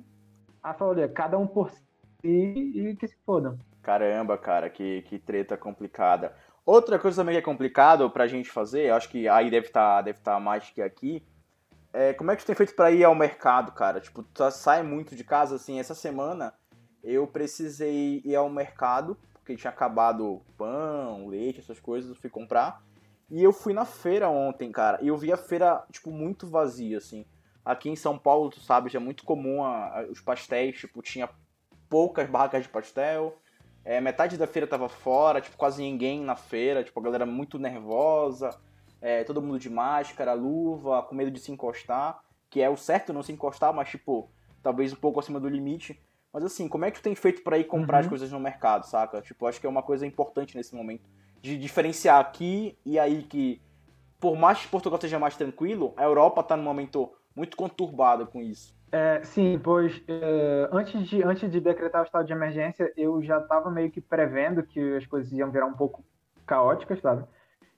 ah, 0.63 0.77
olha, 0.81 1.09
cada 1.09 1.39
um 1.39 1.47
por 1.47 1.71
si 1.71 1.83
e 2.23 2.97
que 2.97 3.09
se 3.09 3.17
fodam. 3.27 3.59
Caramba, 3.83 4.39
cara, 4.39 4.71
que, 4.71 5.03
que 5.03 5.19
treta 5.19 5.57
complicada. 5.57 6.35
Outra 6.65 6.99
coisa 6.99 7.21
também 7.21 7.35
que 7.35 7.41
é 7.41 7.43
complicado 7.43 8.09
pra 8.11 8.29
gente 8.29 8.49
fazer, 8.49 8.93
acho 8.93 9.09
que 9.09 9.29
aí 9.29 9.51
deve 9.51 9.67
estar 9.67 9.97
tá, 9.97 10.03
deve 10.03 10.21
tá 10.21 10.39
mais 10.39 10.71
que 10.71 10.81
aqui, 10.81 11.23
é 11.93 12.15
como 12.15 12.31
é 12.31 12.37
que 12.37 12.43
tu 12.43 12.47
tem 12.47 12.55
feito 12.55 12.75
para 12.75 12.91
ir 12.91 13.05
ao 13.05 13.15
mercado, 13.15 13.73
cara? 13.73 14.01
Tipo, 14.01 14.23
tu 14.23 14.51
sai 14.51 14.83
muito 14.83 15.15
de 15.15 15.25
casa, 15.25 15.57
assim, 15.57 15.79
essa 15.79 15.95
semana 15.95 16.55
eu 17.03 17.27
precisei 17.27 18.23
ir 18.25 18.37
ao 18.37 18.49
mercado, 18.49 19.19
porque 19.35 19.57
tinha 19.57 19.71
acabado 19.71 20.41
pão, 20.57 21.27
leite, 21.27 21.61
essas 21.61 21.81
coisas, 21.81 22.09
eu 22.09 22.17
fui 22.17 22.31
comprar. 22.31 22.81
E 23.29 23.43
eu 23.43 23.53
fui 23.53 23.73
na 23.73 23.85
feira 23.85 24.29
ontem, 24.29 24.71
cara, 24.71 24.99
e 25.03 25.09
eu 25.09 25.17
vi 25.17 25.33
a 25.33 25.37
feira, 25.37 25.83
tipo, 25.91 26.11
muito 26.11 26.47
vazia, 26.47 26.99
assim. 26.99 27.27
Aqui 27.65 27.89
em 27.89 27.97
São 27.97 28.19
Paulo, 28.19 28.51
tu 28.51 28.61
sabe, 28.61 28.91
já 28.91 28.99
é 28.99 29.03
muito 29.03 29.25
comum 29.25 29.65
a, 29.65 30.01
a, 30.01 30.03
os 30.11 30.21
pastéis, 30.21 30.79
tipo, 30.79 31.01
tinha 31.01 31.29
poucas 31.89 32.29
barracas 32.29 32.65
de 32.65 32.69
pastel. 32.69 33.39
É, 33.85 34.01
metade 34.01 34.37
da 34.37 34.47
feira 34.47 34.67
tava 34.67 34.89
fora, 34.89 35.41
tipo, 35.41 35.57
quase 35.57 35.83
ninguém 35.83 36.21
na 36.21 36.37
feira, 36.37 36.83
tipo, 36.83 36.99
a 36.99 37.03
galera 37.03 37.27
muito 37.27 37.59
nervosa, 37.59 38.51
é, 39.01 39.25
todo 39.25 39.43
mundo 39.43 39.59
de 39.59 39.69
máscara, 39.71 40.33
luva, 40.33 41.03
com 41.03 41.15
medo 41.15 41.31
de 41.31 41.41
se 41.41 41.51
encostar, 41.53 42.23
que 42.49 42.61
é 42.61 42.71
o 42.71 42.77
certo 42.77 43.13
não 43.13 43.23
se 43.23 43.33
encostar, 43.33 43.73
mas, 43.73 43.89
tipo, 43.89 44.31
talvez 44.63 44.93
um 44.93 44.97
pouco 44.97 45.21
acima 45.21 45.41
do 45.41 45.49
limite. 45.49 46.01
Mas 46.33 46.45
assim, 46.45 46.67
como 46.67 46.85
é 46.85 46.91
que 46.91 46.99
tu 46.99 47.03
tem 47.03 47.15
feito 47.15 47.43
para 47.43 47.59
ir 47.59 47.65
comprar 47.65 47.99
uhum. 47.99 48.03
as 48.05 48.09
coisas 48.09 48.33
no 48.33 48.41
mercado, 48.41 48.87
saca? 48.87 49.21
Tipo, 49.21 49.47
acho 49.47 49.61
que 49.61 49.67
é 49.67 49.69
uma 49.69 49.83
coisa 49.83 50.07
importante 50.07 50.57
nesse 50.57 50.75
momento. 50.75 51.09
De 51.41 51.59
diferenciar 51.59 52.19
aqui 52.19 52.79
e 52.87 52.99
aí 52.99 53.23
que, 53.25 53.61
por 54.19 54.37
mais 54.37 54.61
que 54.61 54.69
Portugal 54.69 54.99
seja 55.01 55.19
mais 55.19 55.37
tranquilo, 55.37 55.93
a 55.97 56.05
Europa 56.05 56.43
tá 56.43 56.57
no 56.57 56.63
momento 56.63 57.13
muito 57.35 57.57
conturbada 57.57 58.27
com 58.27 58.41
isso. 58.41 58.75
É, 58.91 59.23
sim, 59.25 59.59
pois 59.59 60.03
é, 60.07 60.69
antes, 60.71 61.09
de, 61.09 61.23
antes 61.23 61.51
de 61.51 61.61
decretar 61.61 62.03
o 62.03 62.05
estado 62.05 62.27
de 62.27 62.33
emergência, 62.33 62.93
eu 62.97 63.23
já 63.23 63.39
estava 63.39 63.71
meio 63.71 63.91
que 63.91 64.01
prevendo 64.03 64.63
que 64.63 64.97
as 64.97 65.07
coisas 65.07 65.33
iam 65.33 65.51
virar 65.51 65.67
um 65.67 65.73
pouco 65.73 66.05
caóticas, 66.47 67.01
sabe? 67.01 67.25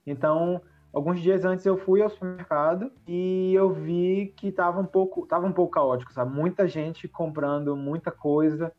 Então, 0.05 0.61
alguns 0.93 1.21
dias 1.21 1.45
antes 1.45 1.65
eu 1.65 1.79
fui 1.79 2.03
ao 2.03 2.11
supermercado 2.11 2.91
e 3.07 3.55
eu 3.55 3.73
vi 3.73 4.35
que 4.37 4.49
estava 4.49 4.81
um 4.81 4.87
pouco, 4.87 5.25
tava 5.27 5.47
um 5.47 5.53
pouco 5.53 5.73
caótico, 5.73 6.13
sabe? 6.13 6.35
Muita 6.35 6.67
gente 6.67 7.07
comprando 7.07 7.77
muita 7.77 8.11
coisa. 8.11 8.73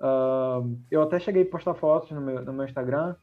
Uh, 0.00 0.78
eu 0.90 1.02
até 1.02 1.20
cheguei 1.20 1.42
a 1.42 1.46
postar 1.46 1.74
fotos 1.74 2.10
no 2.12 2.20
meu, 2.20 2.42
no 2.42 2.52
meu 2.52 2.64
Instagram 2.64 3.14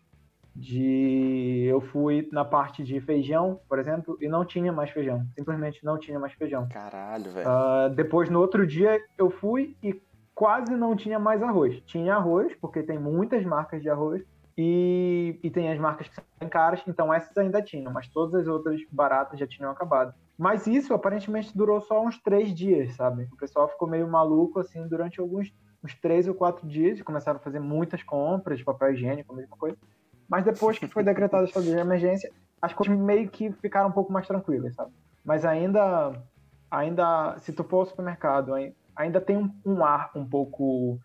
De 0.56 1.66
eu 1.68 1.80
fui 1.80 2.28
na 2.32 2.44
parte 2.44 2.84
de 2.84 3.00
feijão, 3.00 3.60
por 3.70 3.80
exemplo, 3.80 4.18
e 4.20 4.28
não 4.28 4.44
tinha 4.44 4.72
mais 4.72 4.90
feijão. 4.90 5.26
Simplesmente 5.36 5.84
não 5.84 5.98
tinha 5.98 6.20
mais 6.20 6.34
feijão. 6.34 6.68
Caralho, 6.68 7.32
velho. 7.32 7.48
Uh, 7.48 7.90
depois, 7.96 8.30
no 8.30 8.40
outro 8.40 8.68
dia, 8.68 9.00
eu 9.18 9.30
fui 9.30 9.76
e 9.82 10.02
quase 10.36 10.76
não 10.76 10.96
tinha 10.96 11.18
mais 11.18 11.42
arroz. 11.42 11.82
Tinha 11.86 12.16
arroz, 12.16 12.54
porque 12.60 12.84
tem 12.84 13.00
muitas 13.00 13.46
marcas 13.46 13.82
de 13.82 13.90
arroz, 13.90 14.24
e, 14.58 15.40
e 15.42 15.50
tem 15.50 15.72
as 15.72 15.80
marcas 15.80 16.08
que 16.08 16.16
são 16.16 16.50
caras, 16.50 16.84
então 16.86 17.14
essas 17.14 17.36
ainda 17.38 17.62
tinham, 17.62 17.92
mas 17.92 18.08
todas 18.08 18.36
as 18.36 18.48
outras 18.48 18.80
baratas 18.92 19.40
já 19.40 19.48
tinham 19.48 19.72
acabado. 19.72 20.14
Mas 20.38 20.68
isso 20.68 20.94
aparentemente 20.94 21.56
durou 21.56 21.80
só 21.82 22.04
uns 22.06 22.22
três 22.22 22.54
dias, 22.54 22.96
sabe? 22.96 23.28
O 23.32 23.38
pessoal 23.38 23.70
ficou 23.70 23.88
meio 23.88 24.08
maluco 24.08 24.60
assim 24.60 24.88
durante 24.88 25.20
alguns 25.20 25.54
uns 25.84 25.96
três 25.96 26.28
ou 26.28 26.36
quatro 26.36 26.68
dias 26.68 27.00
e 27.00 27.04
começaram 27.04 27.40
a 27.40 27.44
fazer 27.44 27.60
muitas 27.60 28.04
compras 28.04 28.60
de 28.60 28.66
papel 28.66 28.94
higiênico, 28.94 29.34
a 29.34 29.36
mesma 29.36 29.58
coisa. 29.58 29.78
Mas 30.32 30.46
depois 30.46 30.80
que 30.80 30.88
foi 30.88 31.04
decretada 31.04 31.44
a 31.44 31.46
estado 31.46 31.66
de 31.66 31.72
emergência, 31.72 32.32
as 32.62 32.72
coisas 32.72 32.98
meio 32.98 33.30
que 33.30 33.52
ficaram 33.52 33.90
um 33.90 33.92
pouco 33.92 34.14
mais 34.14 34.26
tranquilas, 34.26 34.74
sabe? 34.74 34.90
Mas 35.26 35.44
ainda, 35.44 36.14
ainda 36.72 37.38
se 37.40 37.52
tu 37.52 37.66
for 37.66 37.80
ao 37.80 37.86
supermercado, 37.86 38.54
ainda 38.96 39.20
tem 39.20 39.36
um, 39.36 39.54
um 39.66 39.84
ar 39.84 40.10
um 40.16 40.26
pouco 40.26 40.98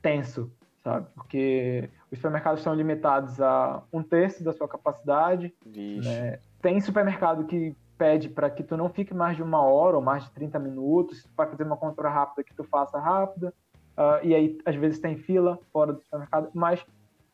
tenso, 0.00 0.48
sabe? 0.84 1.08
Porque 1.12 1.90
os 2.08 2.18
supermercados 2.18 2.62
são 2.62 2.72
limitados 2.72 3.40
a 3.40 3.82
um 3.92 4.00
terço 4.00 4.44
da 4.44 4.52
sua 4.52 4.68
capacidade. 4.68 5.52
Né? 5.66 6.38
Tem 6.60 6.80
supermercado 6.80 7.44
que 7.46 7.76
pede 7.98 8.28
para 8.28 8.48
que 8.48 8.62
tu 8.62 8.76
não 8.76 8.88
fique 8.88 9.12
mais 9.12 9.36
de 9.36 9.42
uma 9.42 9.60
hora 9.60 9.96
ou 9.96 10.02
mais 10.02 10.22
de 10.22 10.30
30 10.30 10.60
minutos. 10.60 11.18
Se 11.18 11.24
tu 11.24 11.34
vai 11.36 11.48
fazer 11.48 11.64
uma 11.64 11.76
compra 11.76 12.08
rápida, 12.08 12.44
que 12.44 12.54
tu 12.54 12.62
faça 12.62 12.96
rápida. 12.96 13.52
Uh, 13.98 14.24
e 14.24 14.34
aí, 14.36 14.58
às 14.64 14.76
vezes, 14.76 15.00
tem 15.00 15.16
fila 15.16 15.58
fora 15.72 15.92
do 15.92 16.00
supermercado. 16.00 16.48
Mas 16.54 16.84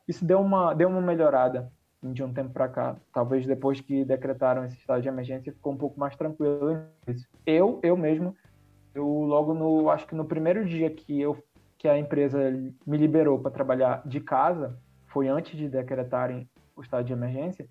isso 0.08 0.24
deu 0.24 0.40
uma, 0.40 0.74
deu 0.74 0.88
uma 0.88 1.00
melhorada 1.00 1.70
de 2.02 2.22
um 2.22 2.32
tempo 2.32 2.50
para 2.50 2.68
cá. 2.68 2.96
Talvez 3.12 3.46
depois 3.46 3.80
que 3.80 4.04
decretaram 4.04 4.64
esse 4.64 4.76
estado 4.76 5.02
de 5.02 5.08
emergência, 5.08 5.52
ficou 5.52 5.72
um 5.72 5.76
pouco 5.76 6.00
mais 6.00 6.16
tranquilo. 6.16 6.82
Eu, 7.44 7.78
eu 7.82 7.96
mesmo, 7.96 8.34
eu 8.94 9.06
logo 9.06 9.52
no, 9.52 9.90
acho 9.90 10.06
que 10.06 10.14
no 10.14 10.24
primeiro 10.24 10.64
dia 10.64 10.90
que 10.90 11.20
eu 11.20 11.36
que 11.76 11.86
a 11.86 11.96
empresa 11.96 12.50
me 12.84 12.96
liberou 12.96 13.38
para 13.38 13.52
trabalhar 13.52 14.02
de 14.04 14.18
casa, 14.20 14.76
foi 15.06 15.28
antes 15.28 15.56
de 15.56 15.68
decretarem 15.68 16.50
o 16.74 16.82
estado 16.82 17.04
de 17.04 17.12
emergência, 17.12 17.68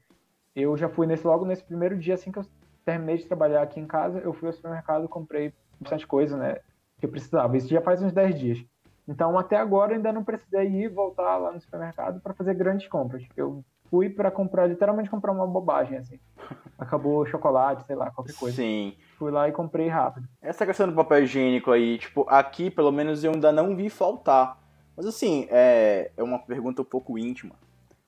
eu 0.56 0.78
já 0.78 0.88
fui 0.88 1.06
nesse 1.06 1.28
logo 1.28 1.46
nesse 1.46 1.62
primeiro 1.62 1.98
dia, 1.98 2.14
assim 2.14 2.32
que 2.32 2.40
eu 2.40 2.46
terminei 2.86 3.18
de 3.18 3.26
trabalhar 3.26 3.62
aqui 3.62 3.82
em 3.82 3.86
casa, 3.86 4.20
eu 4.20 4.32
fui 4.32 4.48
ao 4.48 4.54
supermercado, 4.54 5.10
comprei 5.10 5.54
bastante 5.78 6.08
coisa, 6.08 6.38
né, 6.38 6.56
que 6.98 7.06
eu 7.06 7.10
precisava. 7.10 7.58
Isso 7.58 7.68
já 7.68 7.82
faz 7.82 8.02
uns 8.02 8.14
10 8.14 8.40
dias. 8.40 8.66
Então, 9.08 9.38
até 9.38 9.56
agora, 9.56 9.96
ainda 9.96 10.12
não 10.12 10.24
precisei 10.24 10.68
ir 10.68 10.90
voltar 10.90 11.38
lá 11.38 11.52
no 11.52 11.62
supermercado 11.62 12.20
para 12.20 12.34
fazer 12.34 12.54
grandes 12.56 12.88
compras. 12.88 13.24
Eu 13.38 13.64
fui 13.90 14.10
para 14.10 14.30
comprar, 14.30 14.68
literalmente 14.68 15.10
comprar 15.10 15.32
uma 15.32 15.48
bobagem, 15.48 15.98
assim. 15.98 16.20
Acabou 16.78 17.26
chocolate, 17.26 17.86
sei 17.86 17.96
lá, 17.96 18.12
qualquer 18.12 18.36
coisa. 18.36 18.58
Sim. 18.58 18.96
Fui 19.18 19.32
lá 19.32 19.48
e 19.48 19.52
comprei 19.52 19.88
rápido. 19.88 20.28
Essa 20.42 20.66
questão 20.66 20.88
do 20.88 20.94
papel 20.94 21.24
higiênico 21.24 21.72
aí, 21.72 21.98
tipo, 21.98 22.26
aqui 22.30 22.70
pelo 22.70 22.92
menos 22.92 23.24
eu 23.24 23.32
ainda 23.32 23.52
não 23.52 23.76
vi 23.76 23.90
faltar. 23.90 24.60
Mas 24.96 25.06
assim, 25.06 25.48
é, 25.50 26.12
é 26.18 26.24
uma 26.24 26.40
pergunta 26.40 26.82
um 26.82 26.86
pouco 26.86 27.18
íntima. 27.18 27.56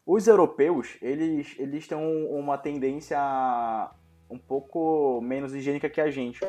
Os 0.06 0.28
europeus, 0.28 0.98
eles, 1.02 1.56
eles 1.58 1.88
têm 1.88 1.98
uma 1.98 2.58
tendência 2.58 3.20
um 4.30 4.38
pouco 4.38 5.22
menos 5.22 5.54
higiênica 5.54 5.90
que 5.90 6.02
a 6.02 6.10
gente. 6.12 6.40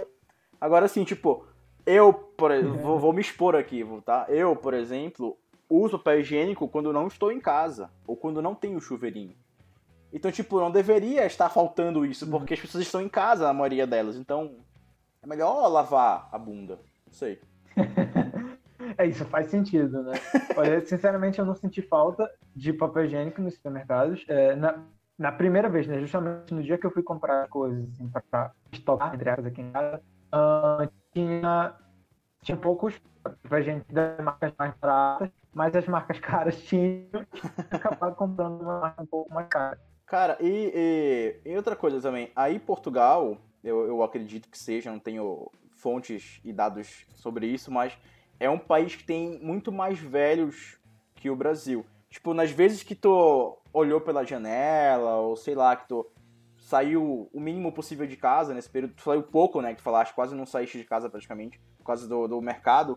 Agora, 0.61 0.87
assim, 0.87 1.05
tipo, 1.05 1.47
eu, 1.91 2.13
por, 2.13 2.51
vou, 2.63 2.99
vou 2.99 3.13
me 3.13 3.21
expor 3.21 3.55
aqui, 3.57 3.85
tá? 4.05 4.27
Eu, 4.29 4.55
por 4.55 4.75
exemplo, 4.75 5.37
uso 5.69 5.99
papel 5.99 6.21
higiênico 6.21 6.69
quando 6.69 6.93
não 6.93 7.07
estou 7.07 7.31
em 7.31 7.41
casa 7.41 7.91
ou 8.07 8.17
quando 8.17 8.43
não 8.43 8.55
tenho 8.55 8.81
chuveirinho. 8.81 9.35
Então, 10.13 10.31
tipo, 10.33 10.59
não 10.59 10.71
deveria 10.71 11.25
estar 11.25 11.49
faltando 11.49 12.05
isso, 12.05 12.25
uhum. 12.25 12.33
porque 12.33 12.55
as 12.55 12.61
pessoas 12.61 12.85
estão 12.85 13.01
em 13.01 13.09
casa, 13.09 13.49
a 13.49 13.55
maioria 13.55 13.87
delas. 13.87 14.17
Então, 14.17 14.57
é 15.23 15.27
melhor 15.27 15.69
lavar 15.69 16.29
a 16.33 16.39
bunda. 16.39 16.81
Não 17.07 17.13
sei. 17.13 17.41
é, 18.99 19.07
isso 19.07 19.25
faz 19.27 19.49
sentido, 19.51 20.03
né? 20.03 20.15
Olha, 20.57 20.81
sinceramente, 20.87 21.39
eu 21.39 21.45
não 21.45 21.55
senti 21.55 21.81
falta 21.81 22.29
de 22.55 22.73
papel 22.73 23.05
higiênico 23.05 23.41
nos 23.41 23.55
supermercados. 23.55 24.25
É, 24.29 24.57
na, 24.57 24.83
na 25.17 25.31
primeira 25.31 25.69
vez, 25.69 25.87
né? 25.87 26.01
Justamente 26.01 26.53
no 26.53 26.63
dia 26.63 26.77
que 26.77 26.87
eu 26.87 26.91
fui 26.91 27.03
comprar 27.03 27.47
coisas 27.49 27.89
assim, 27.91 28.09
para 28.09 28.53
estocar, 28.73 29.15
entre 29.15 29.31
aspas, 29.31 29.47
aqui 29.47 29.61
em 29.61 29.71
casa, 29.71 30.03
uh, 30.35 30.91
tinha, 31.13 31.75
tinha 32.43 32.57
poucos 32.57 33.01
pra 33.43 33.61
gente 33.61 33.93
das 33.93 34.19
marcas 34.25 34.53
mais 34.59 34.75
baratas, 34.77 35.31
mas 35.53 35.75
as 35.75 35.87
marcas 35.87 36.19
caras 36.21 36.61
tinham 36.63 37.09
acabado 37.71 38.15
comprando 38.15 38.61
uma 38.61 38.81
marca 38.81 39.03
um 39.03 39.07
pouco 39.07 39.33
mais 39.33 39.49
cara. 39.49 39.79
Cara, 40.07 40.37
e, 40.41 40.73
e, 41.45 41.51
e, 41.53 41.57
outra 41.57 41.77
coisa 41.77 42.01
também, 42.01 42.33
aí 42.35 42.59
Portugal, 42.59 43.37
eu, 43.63 43.87
eu 43.87 44.03
acredito 44.03 44.49
que 44.49 44.59
seja, 44.59 44.91
não 44.91 44.99
tenho 44.99 45.49
fontes 45.77 46.41
e 46.45 46.53
dados 46.53 47.07
sobre 47.15 47.47
isso, 47.47 47.71
mas 47.71 47.97
é 48.41 48.51
um 48.51 48.59
país 48.59 48.97
que 48.97 49.05
tem 49.05 49.39
muito 49.41 49.71
mais 49.71 50.01
velhos 50.01 50.81
que 51.15 51.31
o 51.31 51.37
Brasil. 51.37 51.87
Tipo, 52.09 52.35
nas 52.35 52.51
vezes 52.51 52.83
que 52.83 52.97
tu 52.97 53.57
olhou 53.73 54.01
pela 54.01 54.25
janela, 54.25 55.19
ou 55.19 55.37
sei 55.37 55.55
lá, 55.55 55.77
que 55.77 55.87
tu 55.87 56.05
saiu 56.71 57.29
o 57.33 57.41
mínimo 57.41 57.73
possível 57.73 58.07
de 58.07 58.17
casa 58.17 58.55
nesse 58.55 58.71
período, 58.71 58.95
tu 58.95 59.03
saiu 59.03 59.25
pouco, 59.25 59.61
né, 59.61 59.71
que 59.71 59.79
tu 59.79 59.83
falaste, 59.83 60.15
quase 60.15 60.37
não 60.37 60.47
saíste 60.47 60.79
de 60.79 60.85
casa 60.85 61.11
praticamente, 61.11 61.61
por 61.79 61.85
causa 61.85 62.09
do, 62.09 62.29
do 62.29 62.41
mercado, 62.41 62.97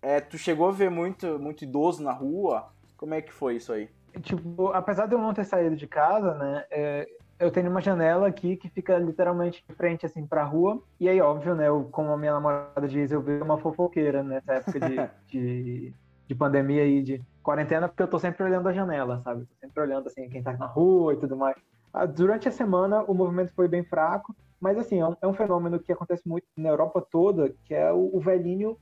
é, 0.00 0.20
tu 0.20 0.38
chegou 0.38 0.68
a 0.68 0.72
ver 0.72 0.90
muito, 0.90 1.38
muito 1.38 1.62
idoso 1.62 2.02
na 2.02 2.12
rua? 2.12 2.72
Como 2.96 3.12
é 3.12 3.20
que 3.20 3.32
foi 3.32 3.56
isso 3.56 3.72
aí? 3.72 3.90
tipo, 4.22 4.68
apesar 4.72 5.06
de 5.06 5.14
eu 5.14 5.20
não 5.20 5.32
ter 5.32 5.44
saído 5.44 5.76
de 5.76 5.86
casa, 5.86 6.34
né, 6.34 6.64
é, 6.70 7.06
eu 7.38 7.50
tenho 7.50 7.70
uma 7.70 7.82
janela 7.82 8.26
aqui 8.26 8.56
que 8.56 8.70
fica 8.70 8.98
literalmente 8.98 9.62
de 9.68 9.74
frente, 9.76 10.04
assim, 10.06 10.26
pra 10.26 10.42
rua. 10.42 10.82
E 10.98 11.08
aí, 11.08 11.20
óbvio, 11.20 11.54
né, 11.54 11.68
eu, 11.68 11.84
como 11.92 12.10
a 12.10 12.16
minha 12.16 12.32
namorada 12.32 12.88
diz, 12.88 13.12
eu 13.12 13.20
vi 13.20 13.40
uma 13.40 13.58
fofoqueira 13.58 14.22
nessa 14.22 14.54
época 14.54 14.80
de, 14.80 14.96
de, 15.28 15.94
de, 16.26 16.34
pandemia 16.34 16.86
e 16.86 17.02
de 17.02 17.22
quarentena, 17.42 17.86
porque 17.86 18.02
eu 18.02 18.08
tô 18.08 18.18
sempre 18.18 18.42
olhando 18.42 18.68
a 18.68 18.72
janela, 18.72 19.20
sabe? 19.22 19.44
Tô 19.44 19.54
sempre 19.60 19.82
olhando, 19.82 20.06
assim, 20.06 20.28
quem 20.28 20.42
tá 20.42 20.54
na 20.54 20.66
rua 20.66 21.12
e 21.12 21.16
tudo 21.18 21.36
mais. 21.36 21.56
Ah, 21.92 22.06
durante 22.06 22.48
a 22.48 22.52
semana, 22.52 23.02
o 23.02 23.14
movimento 23.14 23.52
foi 23.54 23.68
bem 23.68 23.84
fraco, 23.84 24.34
mas, 24.60 24.78
assim, 24.78 25.00
é 25.00 25.06
um, 25.06 25.16
é 25.22 25.26
um 25.26 25.32
fenômeno 25.32 25.80
que 25.80 25.92
acontece 25.92 26.28
muito 26.28 26.46
na 26.56 26.68
Europa 26.68 27.04
toda, 27.10 27.54
que 27.64 27.74
é 27.74 27.92
o, 27.92 28.10
o 28.14 28.20
velhinho 28.20 28.76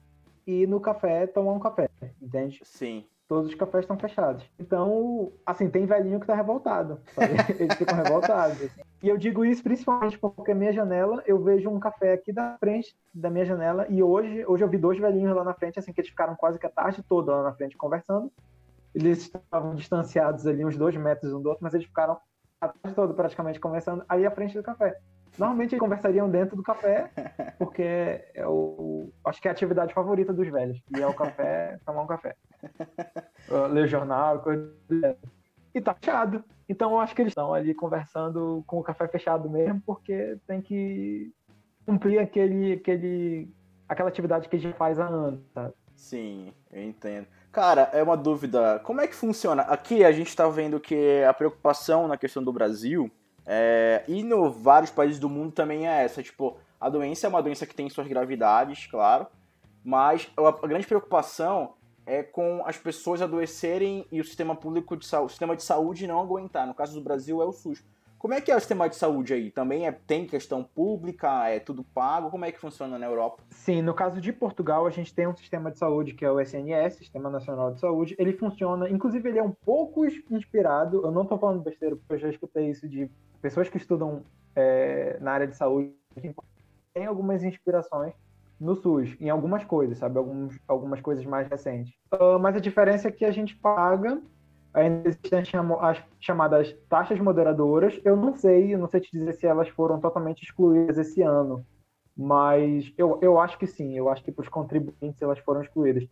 ir 0.46 0.66
no 0.66 0.80
café 0.80 1.26
tomar 1.26 1.52
um 1.52 1.60
café, 1.60 1.88
entende? 2.20 2.60
Sim 2.64 3.04
todos 3.28 3.50
os 3.50 3.54
cafés 3.54 3.84
estão 3.84 3.98
fechados. 3.98 4.42
Então, 4.58 5.30
assim, 5.44 5.68
tem 5.68 5.84
velhinho 5.84 6.18
que 6.18 6.26
tá 6.26 6.34
revoltado. 6.34 6.98
Sabe? 7.14 7.34
Eles 7.60 7.76
ficam 7.76 7.94
revoltados. 7.94 8.62
Assim. 8.62 8.80
E 9.02 9.08
eu 9.08 9.18
digo 9.18 9.44
isso 9.44 9.62
principalmente 9.62 10.18
porque 10.18 10.50
a 10.50 10.54
minha 10.54 10.72
janela, 10.72 11.22
eu 11.26 11.38
vejo 11.38 11.68
um 11.68 11.78
café 11.78 12.14
aqui 12.14 12.32
da 12.32 12.56
frente 12.58 12.96
da 13.12 13.28
minha 13.28 13.44
janela 13.44 13.86
e 13.90 14.02
hoje, 14.02 14.44
hoje 14.46 14.64
eu 14.64 14.68
vi 14.68 14.78
dois 14.78 14.98
velhinhos 14.98 15.36
lá 15.36 15.44
na 15.44 15.52
frente, 15.52 15.78
assim, 15.78 15.92
que 15.92 16.00
eles 16.00 16.10
ficaram 16.10 16.34
quase 16.34 16.58
que 16.58 16.66
a 16.66 16.70
tarde 16.70 17.02
toda 17.06 17.36
lá 17.36 17.42
na 17.42 17.52
frente 17.52 17.76
conversando. 17.76 18.32
Eles 18.94 19.18
estavam 19.18 19.74
distanciados 19.74 20.46
ali 20.46 20.64
uns 20.64 20.76
dois 20.76 20.96
metros 20.96 21.32
um 21.34 21.42
do 21.42 21.50
outro, 21.50 21.62
mas 21.62 21.74
eles 21.74 21.86
ficaram 21.86 22.16
a 22.60 22.68
tarde 22.68 22.94
toda 22.94 23.14
praticamente 23.14 23.60
conversando 23.60 24.04
aí 24.08 24.26
à 24.26 24.30
frente 24.30 24.56
do 24.56 24.62
café. 24.62 24.98
Normalmente 25.38 25.72
eles 25.72 25.80
conversariam 25.80 26.28
dentro 26.28 26.56
do 26.56 26.62
café, 26.62 27.10
porque 27.58 27.82
é 28.34 28.46
o, 28.46 29.10
acho 29.24 29.40
que 29.40 29.46
é 29.46 29.50
a 29.50 29.52
atividade 29.52 29.94
favorita 29.94 30.32
dos 30.32 30.48
velhos. 30.48 30.80
E 30.96 31.00
é 31.00 31.06
o 31.06 31.14
café, 31.14 31.78
tomar 31.86 32.02
um 32.02 32.06
café. 32.06 32.34
Ler 33.70 33.86
jornal, 33.86 34.40
coisa 34.40 34.74
E 35.74 35.80
tá 35.80 35.94
fechado. 35.94 36.42
Então 36.68 36.92
eu 36.92 37.00
acho 37.00 37.14
que 37.14 37.22
eles 37.22 37.30
estão 37.30 37.54
ali 37.54 37.72
conversando 37.74 38.64
com 38.66 38.78
o 38.78 38.82
café 38.82 39.06
fechado 39.06 39.48
mesmo, 39.48 39.80
porque 39.86 40.36
tem 40.46 40.60
que 40.60 41.32
cumprir 41.86 42.18
aquele, 42.18 42.74
aquele, 42.74 43.48
aquela 43.88 44.08
atividade 44.08 44.48
que 44.48 44.56
a 44.56 44.58
gente 44.58 44.76
faz 44.76 44.98
há 44.98 45.06
anos, 45.06 45.40
sabe? 45.54 45.72
Sim, 45.94 46.52
eu 46.70 46.82
entendo. 46.82 47.26
Cara, 47.52 47.90
é 47.92 48.02
uma 48.02 48.16
dúvida. 48.16 48.80
Como 48.84 49.00
é 49.00 49.06
que 49.06 49.14
funciona? 49.14 49.62
Aqui 49.62 50.04
a 50.04 50.12
gente 50.12 50.28
está 50.28 50.48
vendo 50.48 50.78
que 50.78 51.22
a 51.24 51.32
preocupação 51.32 52.06
na 52.06 52.16
questão 52.16 52.42
do 52.42 52.52
Brasil 52.52 53.10
é, 53.46 54.04
e 54.06 54.22
no 54.22 54.50
vários 54.50 54.90
países 54.90 55.18
do 55.18 55.28
mundo 55.28 55.52
também 55.52 55.88
é 55.88 56.04
essa. 56.04 56.22
Tipo, 56.22 56.58
a 56.78 56.90
doença 56.90 57.26
é 57.26 57.30
uma 57.30 57.42
doença 57.42 57.66
que 57.66 57.74
tem 57.74 57.88
suas 57.88 58.06
gravidades, 58.06 58.86
claro, 58.86 59.26
mas 59.82 60.30
a 60.36 60.66
grande 60.66 60.86
preocupação 60.86 61.74
é 62.04 62.22
com 62.22 62.62
as 62.66 62.76
pessoas 62.76 63.22
adoecerem 63.22 64.06
e 64.12 64.20
o 64.20 64.24
sistema 64.24 64.54
público 64.54 64.96
de 64.96 65.06
saúde, 65.06 65.32
sistema 65.32 65.56
de 65.56 65.62
saúde 65.62 66.06
não 66.06 66.20
aguentar. 66.20 66.66
No 66.66 66.74
caso 66.74 66.94
do 66.94 67.02
Brasil 67.02 67.42
é 67.42 67.44
o 67.46 67.52
SUS. 67.52 67.82
Como 68.18 68.34
é 68.34 68.40
que 68.40 68.50
é 68.50 68.56
o 68.56 68.58
sistema 68.58 68.88
de 68.88 68.96
saúde 68.96 69.32
aí? 69.32 69.50
Também 69.50 69.86
é, 69.86 69.92
tem 69.92 70.26
questão 70.26 70.64
pública? 70.64 71.48
É 71.48 71.60
tudo 71.60 71.84
pago? 71.84 72.30
Como 72.30 72.44
é 72.44 72.50
que 72.50 72.58
funciona 72.58 72.98
na 72.98 73.06
Europa? 73.06 73.44
Sim, 73.50 73.80
no 73.80 73.94
caso 73.94 74.20
de 74.20 74.32
Portugal, 74.32 74.86
a 74.86 74.90
gente 74.90 75.14
tem 75.14 75.28
um 75.28 75.36
sistema 75.36 75.70
de 75.70 75.78
saúde 75.78 76.14
que 76.14 76.24
é 76.24 76.30
o 76.30 76.40
SNS, 76.40 76.96
Sistema 76.96 77.30
Nacional 77.30 77.72
de 77.72 77.78
Saúde. 77.78 78.16
Ele 78.18 78.32
funciona, 78.32 78.90
inclusive 78.90 79.28
ele 79.28 79.38
é 79.38 79.42
um 79.42 79.52
pouco 79.52 80.04
inspirado, 80.30 81.04
eu 81.04 81.12
não 81.12 81.22
estou 81.22 81.38
falando 81.38 81.62
besteira, 81.62 81.94
porque 81.94 82.14
eu 82.14 82.18
já 82.18 82.28
escutei 82.28 82.68
isso 82.68 82.88
de 82.88 83.08
pessoas 83.40 83.68
que 83.68 83.76
estudam 83.76 84.24
é, 84.56 85.16
na 85.20 85.30
área 85.30 85.46
de 85.46 85.56
saúde, 85.56 85.94
tem 86.92 87.06
algumas 87.06 87.44
inspirações 87.44 88.12
no 88.58 88.74
SUS, 88.74 89.16
em 89.20 89.30
algumas 89.30 89.64
coisas, 89.64 89.98
sabe? 89.98 90.18
Alguns, 90.18 90.58
algumas 90.66 91.00
coisas 91.00 91.24
mais 91.24 91.48
recentes. 91.48 91.94
Uh, 92.12 92.38
mas 92.40 92.56
a 92.56 92.60
diferença 92.60 93.06
é 93.06 93.12
que 93.12 93.24
a 93.24 93.30
gente 93.30 93.54
paga 93.54 94.20
ainda 94.72 95.08
existem 95.08 95.38
as 95.80 96.02
chamadas 96.20 96.76
taxas 96.88 97.18
moderadoras. 97.18 98.00
Eu 98.04 98.16
não 98.16 98.34
sei, 98.34 98.74
eu 98.74 98.78
não 98.78 98.88
sei 98.88 99.00
te 99.00 99.10
dizer 99.10 99.32
se 99.34 99.46
elas 99.46 99.68
foram 99.68 100.00
totalmente 100.00 100.42
excluídas 100.42 100.98
esse 100.98 101.22
ano, 101.22 101.64
mas 102.16 102.92
eu, 102.96 103.18
eu 103.22 103.38
acho 103.38 103.58
que 103.58 103.66
sim, 103.66 103.96
eu 103.96 104.08
acho 104.08 104.22
que 104.22 104.32
para 104.32 104.42
os 104.42 104.48
contribuintes 104.48 105.22
elas 105.22 105.38
foram 105.38 105.62
excluídas. 105.62 106.06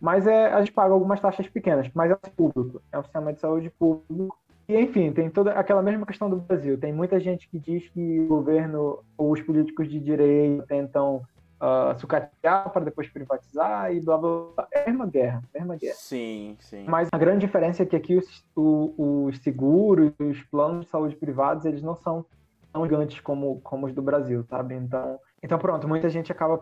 Mas 0.00 0.26
é, 0.26 0.52
a 0.52 0.58
gente 0.60 0.72
paga 0.72 0.92
algumas 0.92 1.20
taxas 1.20 1.48
pequenas, 1.48 1.90
mas 1.94 2.10
é 2.10 2.16
público, 2.36 2.82
é 2.92 2.98
um 2.98 3.02
sistema 3.02 3.32
de 3.32 3.40
saúde 3.40 3.70
público. 3.70 4.38
E, 4.68 4.78
enfim, 4.78 5.12
tem 5.12 5.30
toda 5.30 5.52
aquela 5.52 5.80
mesma 5.80 6.04
questão 6.04 6.28
do 6.28 6.36
Brasil. 6.36 6.78
Tem 6.78 6.92
muita 6.92 7.20
gente 7.20 7.48
que 7.48 7.58
diz 7.58 7.88
que 7.88 8.20
o 8.20 8.26
governo 8.26 8.98
ou 9.16 9.32
os 9.32 9.40
políticos 9.40 9.88
de 9.88 10.00
direita 10.00 10.66
tentam 10.66 11.22
uh, 11.60 11.98
sucatear 11.98 12.70
para 12.70 12.84
depois 12.84 13.08
privatizar 13.08 13.92
e 13.92 14.00
blá 14.00 14.16
blá 14.18 14.46
blá. 14.54 14.68
É 14.72 14.82
a 14.82 14.86
mesma 14.86 15.06
guerra, 15.06 15.42
a 15.54 15.58
mesma 15.58 15.76
guerra. 15.76 15.94
Sim, 15.94 16.56
sim. 16.60 16.84
Mas 16.88 17.08
a 17.12 17.18
grande 17.18 17.46
diferença 17.46 17.82
é 17.82 17.86
que 17.86 17.96
aqui 17.96 18.16
os, 18.16 18.44
os 18.54 19.38
seguros, 19.38 20.12
os 20.18 20.42
planos 20.44 20.84
de 20.84 20.90
saúde 20.90 21.16
privados, 21.16 21.64
eles 21.64 21.82
não 21.82 21.94
são 21.96 22.24
tão 22.72 22.84
gigantes 22.84 23.20
como, 23.20 23.60
como 23.60 23.86
os 23.86 23.94
do 23.94 24.02
Brasil, 24.02 24.44
sabe? 24.44 24.74
Então, 24.74 25.18
então 25.42 25.58
pronto, 25.58 25.88
muita 25.88 26.08
gente 26.10 26.30
acaba, 26.30 26.60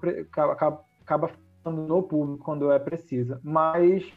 acaba, 0.53 0.81
acaba 1.03 1.31
no 1.65 2.03
público 2.03 2.45
quando 2.45 2.71
é 2.71 2.79
precisa. 2.79 3.41
Mas 3.43 4.13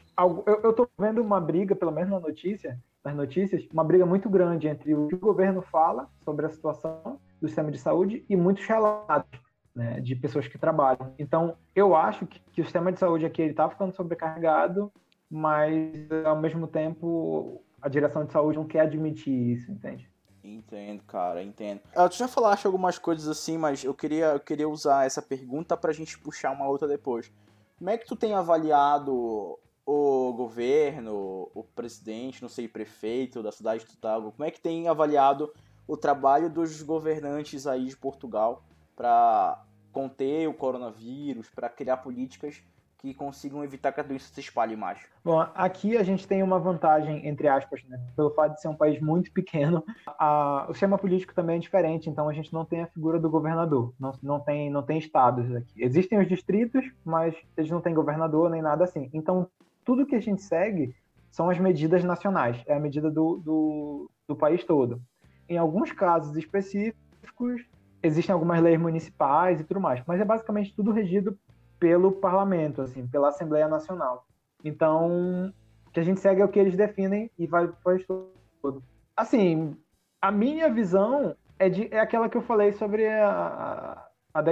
eu, 0.45 0.61
eu 0.63 0.73
tô 0.73 0.87
vendo 0.99 1.21
uma 1.21 1.39
briga, 1.39 1.75
pelo 1.75 1.91
menos 1.91 2.11
na 2.11 2.19
notícia, 2.19 2.77
nas 3.03 3.15
notícias, 3.15 3.65
uma 3.71 3.83
briga 3.83 4.05
muito 4.05 4.29
grande 4.29 4.67
entre 4.67 4.93
o 4.93 5.07
que 5.07 5.15
o 5.15 5.19
governo 5.19 5.61
fala 5.61 6.07
sobre 6.25 6.45
a 6.45 6.49
situação 6.49 7.19
do 7.39 7.47
sistema 7.47 7.71
de 7.71 7.77
saúde 7.77 8.25
e 8.29 8.35
muitos 8.35 8.65
relatos 8.65 9.39
né, 9.77 9.99
de 10.01 10.15
pessoas 10.15 10.47
que 10.47 10.57
trabalham. 10.57 11.13
Então, 11.19 11.55
eu 11.75 11.95
acho 11.95 12.25
que, 12.25 12.39
que 12.51 12.61
o 12.61 12.63
sistema 12.63 12.91
de 12.91 12.97
saúde 12.97 13.27
aqui 13.27 13.43
está 13.43 13.69
ficando 13.69 13.93
sobrecarregado, 13.93 14.91
mas 15.29 16.11
ao 16.25 16.35
mesmo 16.35 16.65
tempo 16.67 17.61
a 17.79 17.87
direção 17.87 18.25
de 18.25 18.33
saúde 18.33 18.57
não 18.57 18.65
quer 18.65 18.81
admitir 18.81 19.31
isso, 19.31 19.71
entende? 19.71 20.09
Entendo, 20.43 21.03
cara, 21.03 21.43
entendo. 21.43 21.81
Ah, 21.95 22.09
tu 22.09 22.15
já 22.15 22.27
falaste 22.27 22.65
algumas 22.65 22.97
coisas 22.97 23.27
assim, 23.27 23.55
mas 23.55 23.83
eu 23.83 23.93
queria, 23.93 24.27
eu 24.27 24.39
queria 24.39 24.67
usar 24.67 25.05
essa 25.05 25.21
pergunta 25.21 25.77
pra 25.77 25.93
gente 25.93 26.17
puxar 26.17 26.51
uma 26.51 26.67
outra 26.67 26.87
depois. 26.87 27.31
Como 27.77 27.89
é 27.91 27.97
que 27.97 28.07
tu 28.07 28.15
tem 28.15 28.33
avaliado 28.33 29.59
o 29.85 30.33
governo, 30.33 31.51
o 31.53 31.63
presidente, 31.63 32.41
não 32.41 32.49
sei, 32.49 32.67
prefeito 32.67 33.43
da 33.43 33.51
cidade 33.51 33.81
de 33.81 33.91
Tutago, 33.91 34.31
como 34.31 34.43
é 34.43 34.49
que 34.49 34.59
tem 34.59 34.87
avaliado 34.87 35.53
o 35.87 35.95
trabalho 35.95 36.49
dos 36.49 36.81
governantes 36.81 37.67
aí 37.67 37.85
de 37.85 37.95
Portugal 37.95 38.63
para 38.97 39.63
conter 39.97 40.47
o 40.47 40.53
coronavírus, 40.53 41.49
para 41.49 41.67
criar 41.67 41.97
políticas 41.97 42.61
que 42.99 43.15
consigam 43.15 43.63
evitar 43.63 43.91
que 43.91 43.99
a 43.99 44.03
doença 44.03 44.31
se 44.31 44.39
espalhe 44.39 44.75
mais? 44.75 44.99
Bom, 45.25 45.39
aqui 45.55 45.97
a 45.97 46.03
gente 46.03 46.27
tem 46.27 46.43
uma 46.43 46.59
vantagem, 46.59 47.27
entre 47.27 47.47
aspas, 47.47 47.83
né? 47.85 47.99
pelo 48.15 48.29
fato 48.29 48.53
de 48.53 48.61
ser 48.61 48.67
um 48.67 48.75
país 48.75 49.01
muito 49.01 49.31
pequeno, 49.31 49.83
a, 50.05 50.67
o 50.69 50.73
sistema 50.73 50.99
político 50.99 51.33
também 51.33 51.55
é 51.55 51.59
diferente, 51.59 52.11
então 52.11 52.29
a 52.29 52.33
gente 52.33 52.53
não 52.53 52.63
tem 52.63 52.81
a 52.81 52.85
figura 52.85 53.19
do 53.19 53.27
governador, 53.27 53.91
não, 53.99 54.11
não, 54.21 54.39
tem, 54.39 54.69
não 54.69 54.83
tem 54.83 54.99
estados 54.99 55.51
aqui. 55.55 55.81
Existem 55.83 56.19
os 56.19 56.27
distritos, 56.27 56.85
mas 57.03 57.35
eles 57.57 57.71
não 57.71 57.81
têm 57.81 57.95
governador 57.95 58.51
nem 58.51 58.61
nada 58.61 58.83
assim. 58.83 59.09
Então 59.11 59.49
tudo 59.83 60.05
que 60.05 60.15
a 60.15 60.21
gente 60.21 60.43
segue 60.43 60.93
são 61.31 61.49
as 61.49 61.57
medidas 61.57 62.03
nacionais, 62.03 62.61
é 62.67 62.75
a 62.75 62.79
medida 62.79 63.09
do, 63.09 63.37
do, 63.37 64.11
do 64.27 64.35
país 64.35 64.63
todo. 64.63 65.01
Em 65.49 65.57
alguns 65.57 65.91
casos 65.91 66.37
específicos, 66.37 67.65
existem 68.07 68.33
algumas 68.33 68.61
leis 68.61 68.79
municipais 68.79 69.59
e 69.59 69.63
tudo 69.63 69.79
mais, 69.79 70.01
mas 70.05 70.19
é 70.19 70.25
basicamente 70.25 70.75
tudo 70.75 70.91
regido 70.91 71.37
pelo 71.79 72.11
parlamento, 72.11 72.81
assim, 72.81 73.05
pela 73.07 73.29
Assembleia 73.29 73.67
Nacional. 73.67 74.25
Então, 74.63 75.53
o 75.85 75.91
que 75.91 75.99
a 75.99 76.03
gente 76.03 76.19
segue 76.19 76.41
é 76.41 76.45
o 76.45 76.49
que 76.49 76.59
eles 76.59 76.75
definem 76.75 77.29
e 77.37 77.45
vai 77.45 77.67
para 77.67 77.95
o 77.95 78.31
todo. 78.61 78.83
Assim, 79.15 79.75
a 80.21 80.31
minha 80.31 80.69
visão 80.69 81.35
é, 81.59 81.69
de, 81.69 81.87
é 81.91 81.99
aquela 81.99 82.29
que 82.29 82.37
eu 82.37 82.41
falei 82.41 82.73
sobre 82.73 83.07
a, 83.07 84.09
a, 84.33 84.39
a 84.39 84.43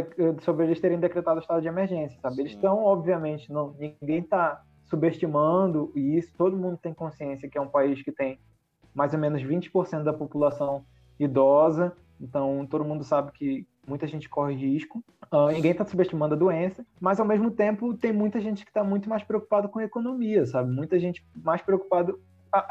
sobre 0.42 0.66
eles 0.66 0.80
terem 0.80 1.00
decretado 1.00 1.38
o 1.38 1.42
estado 1.42 1.62
de 1.62 1.68
emergência, 1.68 2.20
sabe? 2.22 2.36
Sim. 2.36 2.42
Eles 2.42 2.54
estão, 2.54 2.84
obviamente, 2.84 3.52
não, 3.52 3.76
ninguém 3.80 4.20
está 4.20 4.62
subestimando 4.86 5.92
isso. 5.96 6.34
Todo 6.38 6.58
mundo 6.58 6.78
tem 6.78 6.94
consciência 6.94 7.50
que 7.50 7.58
é 7.58 7.62
um 7.62 7.68
país 7.68 8.02
que 8.02 8.12
tem 8.12 8.40
mais 8.94 9.14
ou 9.14 9.20
menos 9.20 9.44
20% 9.44 10.04
da 10.04 10.14
população 10.14 10.86
idosa, 11.20 11.96
então 12.20 12.66
todo 12.70 12.86
mundo 12.86 13.04
sabe 13.04 13.32
que 13.32 13.66
muita 13.88 14.08
gente 14.08 14.30
corre 14.30 14.56
risco. 14.56 15.04
Uh, 15.32 15.48
ninguém 15.52 15.72
está 15.72 15.86
subestimando 15.86 16.36
a 16.36 16.38
doença, 16.38 16.86
mas 17.00 17.20
ao 17.20 17.26
mesmo 17.26 17.52
tempo 17.52 17.94
tem 17.94 18.12
muita 18.12 18.40
gente 18.40 18.64
que 18.64 18.70
está 18.70 18.84
muito 18.84 19.10
mais 19.10 19.24
preocupado 19.24 19.70
com 19.70 19.80
a 19.80 19.84
economia, 19.84 20.46
sabe? 20.46 20.72
Muita 20.72 21.00
gente 21.00 21.26
mais 21.36 21.62
preocupado. 21.62 22.20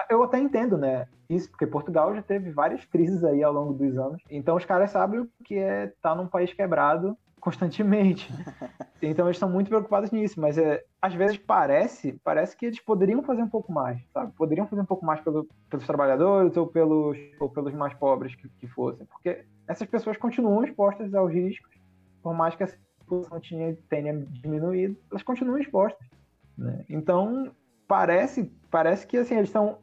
Eu 0.09 0.23
até 0.23 0.39
entendo, 0.39 0.79
né? 0.79 1.07
Isso, 1.29 1.51
porque 1.51 1.67
Portugal 1.67 2.15
já 2.15 2.23
teve 2.23 2.51
várias 2.51 2.85
crises 2.85 3.23
aí 3.23 3.43
ao 3.43 3.53
longo 3.53 3.75
dos 3.75 3.99
anos. 3.99 4.23
Então 4.31 4.57
os 4.57 4.65
caras 4.65 4.91
sabem 4.91 5.21
o 5.21 5.29
que 5.45 5.57
é 5.57 5.87
estar 5.87 6.11
tá 6.11 6.15
num 6.15 6.27
país 6.27 6.53
quebrado 6.53 7.17
constantemente. 7.45 8.33
Então 9.03 9.27
eles 9.27 9.37
estão 9.37 9.51
muito 9.51 9.69
preocupados 9.69 10.11
nisso, 10.11 10.41
mas 10.41 10.57
é, 10.57 10.83
às 11.03 11.13
vezes 11.13 11.37
parece, 11.37 12.19
parece 12.25 12.57
que 12.57 12.65
eles 12.65 12.81
poderiam 12.81 13.23
fazer 13.23 13.43
um 13.43 13.49
pouco 13.51 13.71
mais, 13.71 14.01
sabe? 14.15 14.33
Poderiam 14.33 14.67
fazer 14.67 14.81
um 14.81 14.87
pouco 14.87 15.05
mais 15.05 15.21
pelo, 15.21 15.47
pelos 15.69 15.85
trabalhadores 15.85 16.57
ou 16.57 16.67
pelos, 16.67 17.19
ou 17.39 17.51
pelos 17.51 17.75
mais 17.75 17.93
pobres 17.93 18.35
que, 18.35 18.49
que 18.49 18.67
fossem, 18.67 19.05
porque 19.05 19.45
essas 19.69 19.87
pessoas 19.87 20.17
continuam 20.17 20.65
expostas 20.65 21.13
aos 21.13 21.31
riscos, 21.31 21.71
por 22.23 22.33
mais 22.33 22.57
que 22.57 22.65
a 22.65 22.69
população 23.01 23.39
tenha, 23.41 23.77
tenha 23.91 24.25
diminuído, 24.41 24.97
elas 25.11 25.23
continuam 25.23 25.59
expostas. 25.59 26.09
Né? 26.57 26.87
Então 26.89 27.53
parece, 27.87 28.51
parece 28.71 29.07
que 29.07 29.19
assim 29.19 29.35
eles 29.35 29.51
estão 29.51 29.81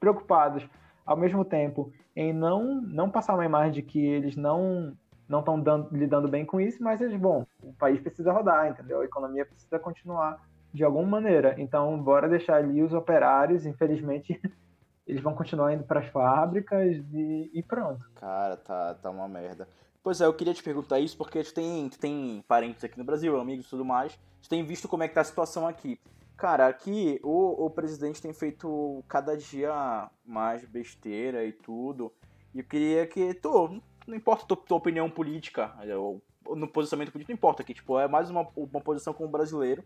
preocupados 0.00 0.68
ao 1.04 1.16
mesmo 1.16 1.44
tempo 1.44 1.92
em 2.16 2.32
não 2.32 2.80
não 2.82 3.08
passar 3.08 3.34
uma 3.34 3.44
imagem 3.44 3.74
de 3.74 3.82
que 3.82 4.04
eles 4.04 4.34
não 4.34 4.96
não 5.28 5.40
estão 5.40 5.88
lidando 5.90 6.28
bem 6.28 6.44
com 6.44 6.60
isso, 6.60 6.82
mas 6.82 7.00
eles, 7.00 7.18
bom, 7.18 7.46
o 7.62 7.72
país 7.72 8.00
precisa 8.00 8.32
rodar, 8.32 8.68
entendeu? 8.68 9.00
A 9.00 9.04
economia 9.04 9.44
precisa 9.44 9.78
continuar 9.78 10.40
de 10.72 10.84
alguma 10.84 11.06
maneira. 11.06 11.54
Então, 11.58 12.00
bora 12.00 12.28
deixar 12.28 12.56
ali 12.56 12.82
os 12.82 12.92
operários, 12.92 13.66
infelizmente, 13.66 14.40
eles 15.06 15.22
vão 15.22 15.34
continuar 15.34 15.72
indo 15.72 15.84
para 15.84 16.00
as 16.00 16.06
fábricas 16.08 16.96
e, 17.12 17.50
e, 17.52 17.62
pronto. 17.62 18.04
Cara, 18.14 18.56
tá, 18.56 18.94
tá 18.94 19.10
uma 19.10 19.28
merda. 19.28 19.68
Pois 20.02 20.20
é, 20.20 20.26
eu 20.26 20.34
queria 20.34 20.54
te 20.54 20.62
perguntar 20.62 21.00
isso 21.00 21.16
porque 21.16 21.42
tu 21.42 21.52
tem, 21.52 21.88
tu 21.88 21.98
tem 21.98 22.44
parentes 22.46 22.84
aqui 22.84 22.96
no 22.96 23.04
Brasil, 23.04 23.38
amigos 23.40 23.66
e 23.66 23.70
tudo 23.70 23.84
mais. 23.84 24.16
Tu 24.42 24.48
tem 24.48 24.64
visto 24.64 24.86
como 24.86 25.02
é 25.02 25.08
que 25.08 25.14
tá 25.14 25.20
a 25.20 25.24
situação 25.24 25.66
aqui. 25.66 25.98
Cara, 26.36 26.68
aqui 26.68 27.18
o, 27.24 27.66
o 27.66 27.70
presidente 27.70 28.20
tem 28.20 28.32
feito 28.32 29.02
cada 29.08 29.36
dia 29.36 30.08
mais 30.24 30.64
besteira 30.64 31.44
e 31.44 31.52
tudo. 31.52 32.12
E 32.54 32.58
eu 32.58 32.64
queria 32.64 33.06
que 33.06 33.34
tu, 33.34 33.82
não 34.06 34.16
importa 34.16 34.44
a 34.44 34.46
tua, 34.46 34.56
tua 34.56 34.76
opinião 34.76 35.10
política, 35.10 35.74
ou, 35.98 36.22
no 36.56 36.68
posicionamento 36.68 37.12
político, 37.12 37.32
não 37.32 37.36
importa 37.36 37.62
aqui, 37.62 37.74
tipo, 37.74 37.98
é 37.98 38.06
mais 38.06 38.30
uma, 38.30 38.46
uma 38.56 38.80
posição 38.80 39.12
como 39.12 39.28
brasileiro 39.28 39.82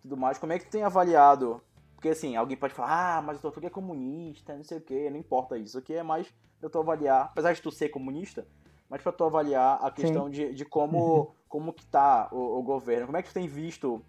tudo 0.00 0.16
mais. 0.16 0.38
Como 0.38 0.52
é 0.52 0.58
que 0.58 0.66
tu 0.66 0.70
tem 0.70 0.82
avaliado? 0.82 1.62
Porque 1.94 2.08
assim, 2.08 2.34
alguém 2.34 2.56
pode 2.56 2.74
falar, 2.74 3.18
ah, 3.18 3.22
mas 3.22 3.38
o 3.38 3.42
doutor 3.42 3.64
é 3.64 3.70
comunista, 3.70 4.56
não 4.56 4.64
sei 4.64 4.78
o 4.78 4.80
que, 4.80 5.10
não 5.10 5.18
importa 5.18 5.58
isso. 5.58 5.78
Aqui 5.78 5.94
é 5.94 6.02
mais 6.02 6.32
pra 6.58 6.70
tu 6.70 6.78
avaliar, 6.78 7.26
apesar 7.26 7.52
de 7.52 7.60
tu 7.60 7.70
ser 7.70 7.90
comunista, 7.90 8.46
mas 8.88 9.02
pra 9.02 9.12
tu 9.12 9.24
avaliar 9.24 9.78
a 9.82 9.90
questão 9.90 10.28
de, 10.30 10.52
de 10.54 10.64
como, 10.64 11.34
como 11.48 11.72
que 11.72 11.84
tá 11.86 12.28
o, 12.32 12.58
o, 12.58 12.62
governo. 12.62 13.06
Como 13.06 13.18
é 13.18 13.22
que 13.22 13.28
tu 13.28 13.34
tem 13.34 13.46
visto 13.46 14.02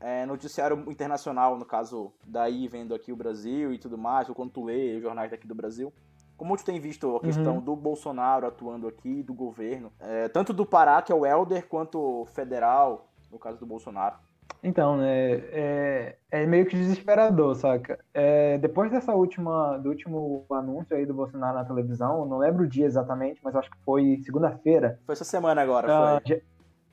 é, 0.00 0.26
noticiário 0.26 0.90
internacional, 0.90 1.56
no 1.56 1.64
caso, 1.64 2.12
daí 2.26 2.66
vendo 2.66 2.94
aqui 2.94 3.12
o 3.12 3.16
Brasil 3.16 3.72
e 3.72 3.78
tudo 3.78 3.96
mais, 3.96 4.28
ou 4.28 4.34
quando 4.34 4.50
tu 4.50 4.64
lê 4.64 4.96
os 4.96 5.02
jornais 5.02 5.30
daqui 5.30 5.46
do 5.46 5.54
Brasil? 5.54 5.92
Como 6.36 6.56
tu 6.56 6.64
tem 6.64 6.78
visto 6.78 7.16
a 7.16 7.20
questão 7.20 7.56
uhum. 7.56 7.60
do 7.60 7.74
Bolsonaro 7.74 8.46
atuando 8.46 8.86
aqui, 8.86 9.22
do 9.22 9.32
governo, 9.32 9.90
é, 10.00 10.28
tanto 10.28 10.52
do 10.52 10.66
Pará, 10.66 11.00
que 11.00 11.10
é 11.10 11.14
o 11.14 11.24
Helder, 11.24 11.66
quanto 11.66 12.26
federal, 12.34 13.08
no 13.30 13.38
caso 13.38 13.58
do 13.58 13.66
Bolsonaro? 13.66 14.16
Então, 14.62 14.96
né, 14.96 15.32
é, 15.52 16.16
é 16.30 16.46
meio 16.46 16.66
que 16.66 16.76
desesperador, 16.76 17.54
saca? 17.54 17.98
É, 18.12 18.58
depois 18.58 18.90
dessa 18.90 19.14
última, 19.14 19.78
do 19.78 19.88
último 19.90 20.44
anúncio 20.50 20.96
aí 20.96 21.06
do 21.06 21.14
Bolsonaro 21.14 21.56
na 21.56 21.64
televisão, 21.64 22.26
não 22.26 22.38
lembro 22.38 22.64
o 22.64 22.68
dia 22.68 22.86
exatamente, 22.86 23.40
mas 23.44 23.54
acho 23.54 23.70
que 23.70 23.78
foi 23.84 24.18
segunda-feira. 24.24 24.98
Foi 25.06 25.12
essa 25.12 25.24
semana 25.24 25.62
agora, 25.62 25.86
uh, 25.86 26.14
foi? 26.14 26.24
Dia, 26.24 26.42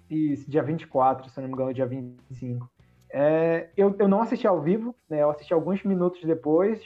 isso, 0.10 0.49
dia 0.49 0.62
24, 0.62 1.29
se 1.29 1.39
não 1.39 1.47
me 1.47 1.53
engano, 1.53 1.73
dia 1.73 1.86
25. 1.86 2.69
É, 3.12 3.69
eu, 3.77 3.95
eu 3.99 4.08
não 4.08 4.21
assisti 4.21 4.47
ao 4.47 4.62
vivo, 4.62 4.95
né, 5.10 5.21
eu 5.21 5.29
assisti 5.29 5.53
alguns 5.53 5.84
minutos 5.84 6.23
depois, 6.23 6.79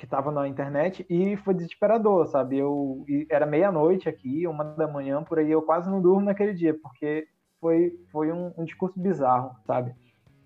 que 0.00 0.06
estava 0.06 0.32
na 0.32 0.48
internet 0.48 1.04
e 1.10 1.36
foi 1.36 1.52
desesperador, 1.52 2.26
sabe? 2.26 2.56
Eu 2.56 3.04
era 3.28 3.44
meia-noite 3.44 4.08
aqui, 4.08 4.46
uma 4.46 4.64
da 4.64 4.88
manhã 4.88 5.22
por 5.22 5.38
aí, 5.38 5.50
eu 5.50 5.60
quase 5.60 5.90
não 5.90 6.00
durmo 6.00 6.22
naquele 6.22 6.54
dia, 6.54 6.72
porque 6.72 7.28
foi, 7.60 7.92
foi 8.10 8.32
um, 8.32 8.50
um 8.56 8.64
discurso 8.64 8.98
bizarro, 8.98 9.54
sabe? 9.66 9.94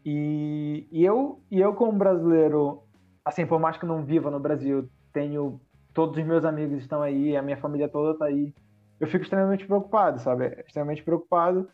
E, 0.04 0.88
e, 0.90 1.04
eu, 1.04 1.40
e 1.48 1.60
eu, 1.60 1.72
como 1.72 1.92
brasileiro, 1.92 2.82
assim, 3.24 3.46
por 3.46 3.60
mais 3.60 3.76
que 3.76 3.86
não 3.86 4.04
viva 4.04 4.28
no 4.28 4.40
Brasil, 4.40 4.88
tenho. 5.12 5.60
Todos 5.94 6.18
os 6.18 6.24
meus 6.24 6.44
amigos 6.44 6.78
estão 6.78 7.00
aí, 7.00 7.36
a 7.36 7.42
minha 7.42 7.56
família 7.56 7.88
toda 7.88 8.10
está 8.10 8.24
aí. 8.24 8.52
Eu 8.98 9.06
fico 9.06 9.22
extremamente 9.22 9.64
preocupado, 9.64 10.18
sabe? 10.18 10.46
Extremamente 10.66 11.04
preocupado, 11.04 11.68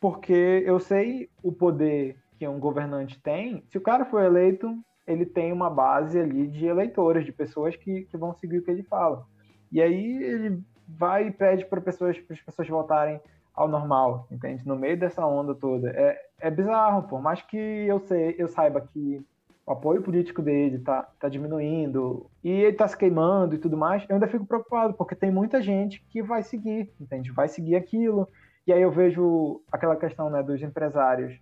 porque 0.00 0.62
eu 0.64 0.80
sei 0.80 1.28
o 1.42 1.52
poder 1.52 2.16
que 2.38 2.48
um 2.48 2.58
governante 2.58 3.20
tem. 3.20 3.62
Se 3.68 3.76
o 3.76 3.82
cara 3.82 4.06
for 4.06 4.22
eleito, 4.22 4.74
ele 5.06 5.24
tem 5.24 5.52
uma 5.52 5.70
base 5.70 6.18
ali 6.18 6.46
de 6.46 6.66
eleitores, 6.66 7.24
de 7.24 7.32
pessoas 7.32 7.76
que, 7.76 8.02
que 8.02 8.16
vão 8.16 8.34
seguir 8.34 8.58
o 8.58 8.62
que 8.62 8.70
ele 8.70 8.82
fala. 8.82 9.24
E 9.70 9.80
aí 9.80 10.22
ele 10.22 10.62
vai 10.88 11.28
e 11.28 11.30
pede 11.30 11.64
para 11.64 11.80
pessoas, 11.80 12.16
as 12.30 12.40
pessoas 12.40 12.68
voltarem 12.68 13.20
ao 13.54 13.68
normal, 13.68 14.26
entende? 14.30 14.66
No 14.66 14.76
meio 14.76 14.98
dessa 14.98 15.26
onda 15.26 15.54
toda. 15.54 15.90
É, 15.90 16.18
é 16.40 16.50
bizarro, 16.50 17.04
por 17.04 17.20
mais 17.22 17.40
que 17.42 17.56
eu, 17.56 17.98
sei, 18.00 18.34
eu 18.38 18.48
saiba 18.48 18.80
que 18.80 19.24
o 19.66 19.72
apoio 19.72 20.02
político 20.02 20.42
dele 20.42 20.78
tá, 20.78 21.08
tá 21.18 21.28
diminuindo 21.28 22.30
e 22.44 22.50
ele 22.50 22.76
tá 22.76 22.86
se 22.86 22.96
queimando 22.96 23.54
e 23.54 23.58
tudo 23.58 23.76
mais, 23.76 24.04
eu 24.08 24.14
ainda 24.14 24.28
fico 24.28 24.46
preocupado, 24.46 24.94
porque 24.94 25.16
tem 25.16 25.30
muita 25.30 25.60
gente 25.60 26.04
que 26.08 26.22
vai 26.22 26.42
seguir, 26.42 26.92
entende? 27.00 27.32
Vai 27.32 27.48
seguir 27.48 27.74
aquilo. 27.74 28.28
E 28.66 28.72
aí 28.72 28.82
eu 28.82 28.90
vejo 28.90 29.60
aquela 29.72 29.96
questão 29.96 30.28
né, 30.30 30.42
dos 30.42 30.62
empresários 30.62 31.38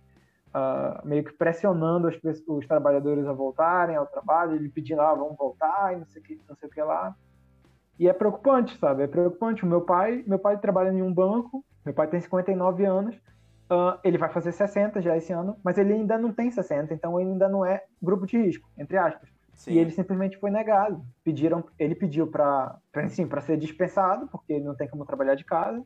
uh, 0.55 1.05
meio 1.05 1.23
que 1.23 1.33
pressionando 1.33 2.07
os, 2.07 2.15
os, 2.47 2.65
trabalhadores 2.65 3.27
a 3.27 3.33
voltarem 3.33 3.95
ao 3.95 4.07
trabalho, 4.07 4.55
ele 4.55 4.69
pedindo, 4.69 5.01
ah, 5.01 5.13
vamos 5.13 5.35
voltar 5.35 5.93
e 5.93 5.97
não 5.97 6.05
sei 6.05 6.21
o 6.21 6.25
que, 6.25 6.39
não 6.47 6.55
sei 6.55 6.69
o 6.69 6.71
que 6.71 6.81
lá. 6.81 7.13
E 7.99 8.07
é 8.07 8.13
preocupante, 8.13 8.77
sabe? 8.77 9.03
É 9.03 9.07
preocupante. 9.07 9.63
O 9.63 9.67
meu 9.67 9.81
pai, 9.81 10.23
meu 10.25 10.39
pai 10.39 10.57
trabalha 10.57 10.89
em 10.89 11.01
um 11.01 11.13
banco, 11.13 11.63
meu 11.85 11.93
pai 11.93 12.07
tem 12.07 12.19
59 12.19 12.85
anos, 12.85 13.15
uh, 13.69 13.99
ele 14.03 14.17
vai 14.17 14.29
fazer 14.29 14.51
60 14.51 15.01
já 15.01 15.15
esse 15.17 15.33
ano, 15.33 15.57
mas 15.63 15.77
ele 15.77 15.93
ainda 15.93 16.17
não 16.17 16.33
tem 16.33 16.49
60, 16.49 16.93
então 16.93 17.19
ele 17.19 17.31
ainda 17.31 17.49
não 17.49 17.65
é 17.65 17.83
grupo 18.01 18.25
de 18.25 18.37
risco, 18.37 18.67
entre 18.77 18.97
aspas. 18.97 19.29
Sim. 19.53 19.71
E 19.71 19.79
ele 19.79 19.91
simplesmente 19.91 20.37
foi 20.37 20.51
negado. 20.51 21.01
Pediram, 21.23 21.63
ele 21.79 21.95
pediu 21.95 22.27
para, 22.27 22.77
sim, 23.07 23.25
para 23.25 23.39
ser 23.41 23.57
dispensado, 23.57 24.27
porque 24.27 24.53
ele 24.53 24.65
não 24.65 24.75
tem 24.75 24.87
como 24.87 25.05
trabalhar 25.05 25.35
de 25.35 25.45
casa. 25.45 25.81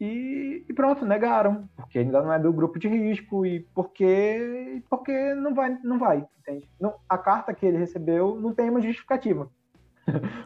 E, 0.00 0.64
e, 0.66 0.72
pronto, 0.72 1.04
negaram, 1.04 1.68
porque 1.76 1.98
ainda 1.98 2.22
não 2.22 2.32
é 2.32 2.38
do 2.38 2.50
grupo 2.50 2.78
de 2.78 2.88
risco 2.88 3.44
e 3.44 3.60
porque 3.74 4.82
porque 4.88 5.34
não 5.34 5.54
vai, 5.54 5.78
não 5.84 5.98
vai, 5.98 6.26
entende? 6.38 6.70
Não, 6.80 6.94
a 7.06 7.18
carta 7.18 7.52
que 7.52 7.66
ele 7.66 7.76
recebeu 7.76 8.40
não 8.40 8.54
tem 8.54 8.70
uma 8.70 8.80
justificativa. 8.80 9.50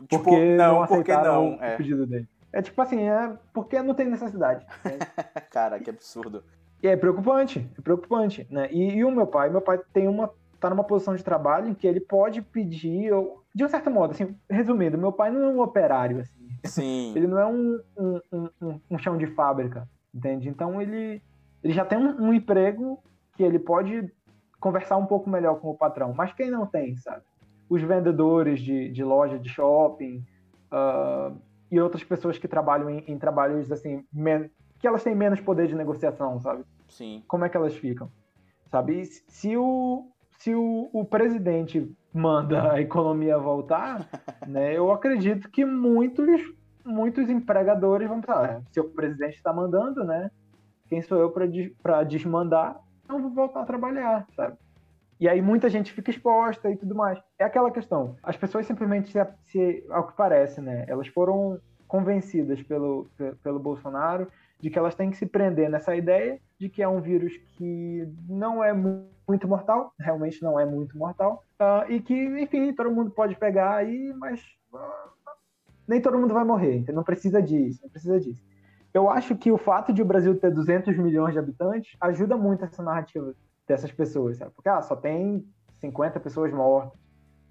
Tipo, 0.09 0.25
porque 0.25 0.57
não, 0.57 0.75
não 0.75 0.83
aceitaram 0.83 1.51
porque 1.51 1.63
não, 1.63 1.65
é. 1.65 1.75
o 1.75 1.77
pedido 1.77 2.07
dele. 2.07 2.29
É 2.53 2.61
tipo 2.61 2.81
assim, 2.83 3.09
é 3.09 3.33
porque 3.53 3.81
não 3.81 3.95
tem 3.95 4.07
necessidade. 4.09 4.67
Cara, 5.51 5.79
que 5.79 5.89
absurdo. 5.89 6.43
E 6.83 6.89
é 6.89 6.97
preocupante, 6.97 7.71
é 7.79 7.81
preocupante, 7.81 8.47
né? 8.51 8.69
E, 8.73 8.97
e, 8.97 9.05
o 9.05 9.11
meu 9.11 9.27
pai, 9.27 9.51
meu 9.51 9.63
pai 9.63 9.81
tem 9.93 10.09
uma 10.09 10.31
tá 10.61 10.71
numa 10.71 10.85
posição 10.85 11.15
de 11.15 11.23
trabalho 11.23 11.69
em 11.69 11.75
que 11.75 11.87
ele 11.87 12.01
pode 12.01 12.41
pedir, 12.41 13.11
de 13.55 13.65
um 13.65 13.69
certo 13.69 13.91
modo, 13.91 14.13
assim, 14.13 14.35
resumindo, 14.49 14.97
meu 14.97 15.13
pai 15.13 15.31
não 15.31 15.43
é 15.43 15.49
um 15.49 15.61
operário, 15.61 16.21
assim. 16.21 16.44
Sim. 16.65 17.13
Ele 17.17 17.27
não 17.27 17.39
é 17.39 17.47
um, 17.47 17.81
um, 17.99 18.21
um, 18.33 18.81
um 18.91 18.99
chão 18.99 19.17
de 19.17 19.27
fábrica, 19.29 19.89
entende? 20.15 20.49
Então 20.49 20.81
ele, 20.81 21.23
ele 21.63 21.73
já 21.73 21.85
tem 21.85 21.99
um, 21.99 22.29
um 22.29 22.35
emprego 22.35 23.03
que 23.37 23.43
ele 23.43 23.59
pode 23.59 24.11
conversar 24.61 24.97
um 24.97 25.07
pouco 25.07 25.29
melhor 25.29 25.61
com 25.61 25.71
o 25.71 25.77
patrão. 25.77 26.15
Mas 26.15 26.33
quem 26.33 26.51
não 26.51 26.67
tem, 26.67 26.97
sabe? 26.97 27.23
Os 27.69 27.83
vendedores 27.83 28.61
de, 28.61 28.91
de 28.91 29.05
loja 29.05 29.39
de 29.39 29.49
shopping, 29.49 30.25
uh, 30.73 31.37
e 31.71 31.81
outras 31.81 32.05
pessoas 32.05 32.39
que 32.39 32.49
trabalham 32.49 32.89
em, 32.91 33.05
em 33.07 33.19
trabalhos 33.19 33.71
assim, 33.73 34.05
que 34.79 34.87
elas 34.87 35.03
têm 35.03 35.15
menos 35.15 35.41
poder 35.41 35.67
de 35.67 35.75
negociação, 35.75 36.41
sabe? 36.41 36.65
Sim. 36.89 37.23
Como 37.27 37.45
é 37.45 37.49
que 37.49 37.57
elas 37.57 37.75
ficam? 37.75 38.11
Sabe? 38.71 39.01
E 39.01 39.05
se 39.05 39.57
o, 39.57 40.07
se 40.39 40.55
o, 40.55 40.91
o 40.93 41.05
presidente 41.05 41.91
manda 42.13 42.73
a 42.73 42.81
economia 42.81 43.39
voltar, 43.39 44.09
né, 44.47 44.77
eu 44.77 44.93
acredito 44.93 45.51
que 45.51 45.65
muitos, 45.65 46.41
muitos 46.85 47.29
empregadores 47.29 48.09
vão 48.09 48.21
pensar, 48.21 48.45
ah, 48.45 48.63
se 48.71 48.81
o 48.81 48.91
presidente 48.91 49.37
está 49.37 49.53
mandando, 49.53 50.05
né? 50.05 50.31
Quem 50.89 51.01
sou 51.03 51.19
eu 51.19 51.33
para 51.83 52.03
desmandar? 52.05 52.79
Não 53.09 53.21
vou 53.21 53.31
voltar 53.31 53.63
a 53.63 53.67
trabalhar, 53.67 54.27
sabe? 54.37 54.57
E 55.19 55.29
aí 55.29 55.41
muita 55.41 55.71
gente 55.71 55.93
fica 55.93 56.11
exposta 56.11 56.71
e 56.71 56.77
tudo 56.77 56.95
mais. 56.95 57.19
É 57.39 57.45
aquela 57.45 57.71
questão. 57.71 58.17
As 58.23 58.37
pessoas 58.37 58.67
simplesmente, 58.67 59.11
se, 59.11 59.27
se, 59.45 59.87
ao 59.89 60.07
que 60.07 60.17
parece, 60.17 60.61
né? 60.61 60.85
Elas 60.87 61.09
foram 61.09 61.59
convencidas 61.87 62.63
pelo, 62.63 63.09
pelo 63.43 63.59
Bolsonaro 63.59 64.29
de 64.61 64.71
que 64.71 64.79
elas 64.79 64.95
têm 64.95 65.11
que 65.11 65.17
se 65.17 65.27
prender 65.27 65.71
nessa 65.71 65.95
ideia 65.95 66.41
de 66.65 66.71
que 66.71 66.83
é 66.83 66.89
um 66.89 67.01
vírus 67.01 67.37
que 67.57 68.09
não 68.27 68.65
é 68.65 68.73
muito 68.73 69.47
mortal, 69.47 69.93
realmente 69.99 70.43
não 70.43 70.59
é 70.59 70.65
muito 70.65 70.97
mortal, 70.97 71.45
uh, 71.61 71.91
e 71.91 72.01
que, 72.01 72.15
enfim, 72.15 72.73
todo 72.73 72.91
mundo 72.91 73.11
pode 73.11 73.37
pegar 73.37 73.77
aí, 73.77 74.15
mas 74.17 74.41
uh, 74.73 74.79
nem 75.87 76.01
todo 76.01 76.19
mundo 76.19 76.33
vai 76.33 76.45
morrer, 76.45 76.79
então 76.79 76.95
não 76.95 77.05
precisa 77.05 77.43
disso, 77.43 77.81
não 77.83 77.91
precisa 77.91 78.19
disso. 78.19 78.43
Eu 78.95 79.11
acho 79.11 79.37
que 79.37 79.53
o 79.53 79.59
fato 79.59 79.93
de 79.93 80.01
o 80.01 80.05
Brasil 80.07 80.39
ter 80.39 80.51
200 80.51 80.97
milhões 80.97 81.35
de 81.35 81.39
habitantes 81.39 81.97
ajuda 82.01 82.37
muito 82.37 82.65
essa 82.65 82.83
narrativa 82.83 83.35
dessas 83.67 83.93
pessoas, 83.93 84.39
sabe? 84.39 84.53
Porque, 84.55 84.69
ah, 84.69 84.81
só 84.81 84.97
tem 84.97 85.45
50 85.81 86.19
pessoas 86.21 86.53
mortas, 86.53 86.99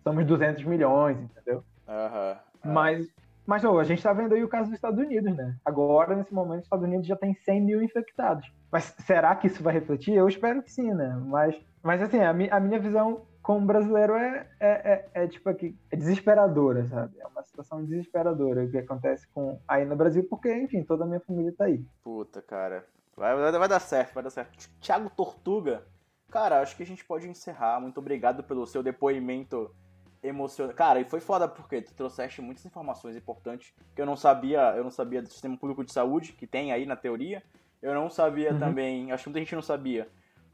somos 0.04 0.26
200 0.26 0.64
milhões, 0.64 1.20
entendeu? 1.20 1.64
Uhum. 1.88 2.72
Mas, 2.74 3.08
mas 3.46 3.64
a 3.66 3.84
gente 3.84 4.02
tá 4.02 4.14
vendo 4.14 4.34
aí 4.34 4.44
o 4.44 4.48
caso 4.48 4.70
dos 4.70 4.76
Estados 4.76 5.00
Unidos, 5.00 5.36
né? 5.36 5.56
Agora, 5.66 6.16
nesse 6.16 6.34
momento, 6.34 6.60
os 6.60 6.66
Estados 6.66 6.86
Unidos 6.86 7.08
já 7.08 7.16
tem 7.16 7.34
100 7.34 7.62
mil 7.62 7.82
infectados. 7.82 8.52
Mas 8.72 8.96
será 9.06 9.36
que 9.36 9.48
isso 9.48 9.62
vai 9.62 9.74
refletir? 9.74 10.14
Eu 10.14 10.28
espero 10.28 10.64
que 10.64 10.72
sim, 10.72 10.94
né? 10.94 11.16
Mas, 11.26 11.56
mas 11.82 12.02
assim, 12.02 12.20
a, 12.20 12.34
mi, 12.34 12.50
a 12.50 12.60
minha 12.60 12.80
visão 12.80 13.26
como 13.42 13.66
brasileiro 13.66 14.16
é, 14.16 14.48
é, 14.60 14.70
é, 14.70 15.10
é, 15.24 15.28
tipo 15.28 15.50
aqui, 15.50 15.78
é 15.92 15.98
desesperadora, 15.98 16.86
sabe? 16.88 17.20
É 17.20 17.28
uma 17.28 17.44
situação 17.44 17.84
desesperadora 17.84 18.64
o 18.64 18.72
que 18.72 18.78
acontece 18.78 19.28
com 19.34 19.60
aí 19.68 19.84
no 19.84 19.96
Brasil, 19.96 20.26
porque, 20.30 20.54
enfim, 20.56 20.84
toda 20.84 21.04
a 21.04 21.08
minha 21.08 21.20
família 21.20 21.54
tá 21.58 21.66
aí. 21.66 21.86
Puta, 22.02 22.42
cara. 22.42 22.86
Vai, 23.16 23.36
vai, 23.36 23.52
vai 23.52 23.68
dar 23.68 23.80
certo, 23.80 24.14
vai 24.14 24.24
dar 24.24 24.30
certo. 24.30 24.70
Thiago 24.80 25.10
Tortuga 25.10 25.84
Cara, 26.34 26.62
acho 26.62 26.76
que 26.76 26.82
a 26.82 26.86
gente 26.86 27.06
pode 27.06 27.30
encerrar. 27.30 27.80
Muito 27.80 28.00
obrigado 28.00 28.44
pelo 28.44 28.66
seu 28.66 28.82
depoimento 28.82 29.70
emocionante. 30.24 30.76
Cara, 30.76 31.00
e 31.00 31.06
foi 31.06 31.20
foda 31.20 31.48
porque 31.48 31.82
tu 31.82 31.94
trouxeste 31.94 32.42
muitas 32.42 32.66
informações 32.66 33.16
importantes 33.16 33.74
que 33.94 34.02
eu 34.02 34.06
não 34.06 34.16
sabia, 34.16 34.74
eu 34.76 34.84
não 34.84 34.92
sabia 34.92 35.22
do 35.22 35.30
sistema 35.30 35.58
público 35.58 35.84
de 35.84 35.92
saúde 35.92 36.34
que 36.34 36.48
tem 36.48 36.72
aí 36.72 36.86
na 36.86 36.96
teoria. 36.96 37.44
Eu 37.82 37.94
não 37.94 38.10
sabia 38.10 38.54
uhum. 38.54 38.60
também, 38.60 39.12
acho 39.12 39.24
que 39.24 39.30
muita 39.30 39.40
gente 39.40 39.56
não 39.56 39.62
sabia. 39.62 40.08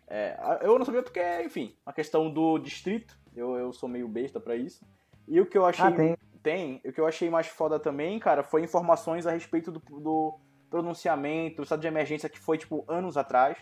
É, 0.08 0.36
eu 0.62 0.77
não 0.79 0.86
sabia 0.86 1.03
porque, 1.03 1.21
enfim, 1.43 1.75
a 1.86 1.93
questão 1.93 2.32
do 2.32 2.58
distrito, 2.58 3.15
eu, 3.36 3.55
eu 3.55 3.71
sou 3.71 3.88
meio 3.88 4.08
besta 4.08 4.39
para 4.39 4.55
isso. 4.55 4.84
E 5.27 5.39
o 5.39 5.45
que 5.45 5.55
eu 5.55 5.65
achei. 5.65 5.86
Ah, 5.86 5.91
tem. 5.91 6.17
tem. 6.41 6.82
O 6.84 6.91
que 6.91 6.99
eu 6.99 7.05
achei 7.05 7.29
mais 7.29 7.45
foda 7.45 7.79
também, 7.79 8.17
cara, 8.17 8.41
foi 8.41 8.63
informações 8.63 9.27
a 9.27 9.32
respeito 9.32 9.71
do, 9.71 9.79
do 9.79 10.39
pronunciamento, 10.71 11.58
do 11.58 11.63
estado 11.63 11.82
de 11.82 11.88
emergência 11.88 12.27
que 12.27 12.39
foi, 12.39 12.58
tipo, 12.58 12.84
anos 12.88 13.15
atrás 13.15 13.60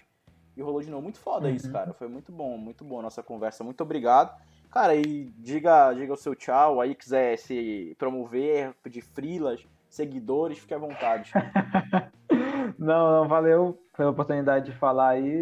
e 0.55 0.61
rolou 0.61 0.81
de 0.81 0.89
novo. 0.89 1.03
Muito 1.03 1.19
foda 1.19 1.49
uhum. 1.49 1.55
isso, 1.55 1.69
cara. 1.69 1.93
Foi 1.93 2.07
muito 2.07 2.31
bom, 2.31 2.57
muito 2.57 2.85
bom 2.85 2.99
a 2.99 3.01
nossa 3.01 3.21
conversa. 3.21 3.65
Muito 3.65 3.81
obrigado. 3.81 4.41
Cara, 4.77 4.93
e 4.93 5.33
diga, 5.39 5.91
diga 5.93 6.13
o 6.13 6.15
seu 6.15 6.35
tchau 6.35 6.79
aí, 6.79 6.93
quiser 6.93 7.35
se 7.39 7.95
promover, 7.97 8.75
pedir 8.83 9.01
frilas, 9.01 9.67
seguidores, 9.89 10.59
fique 10.59 10.71
à 10.71 10.77
vontade. 10.77 11.31
não, 12.77 13.09
não, 13.09 13.27
valeu 13.27 13.81
pela 13.97 14.11
oportunidade 14.11 14.65
de 14.65 14.77
falar 14.77 15.09
aí. 15.09 15.33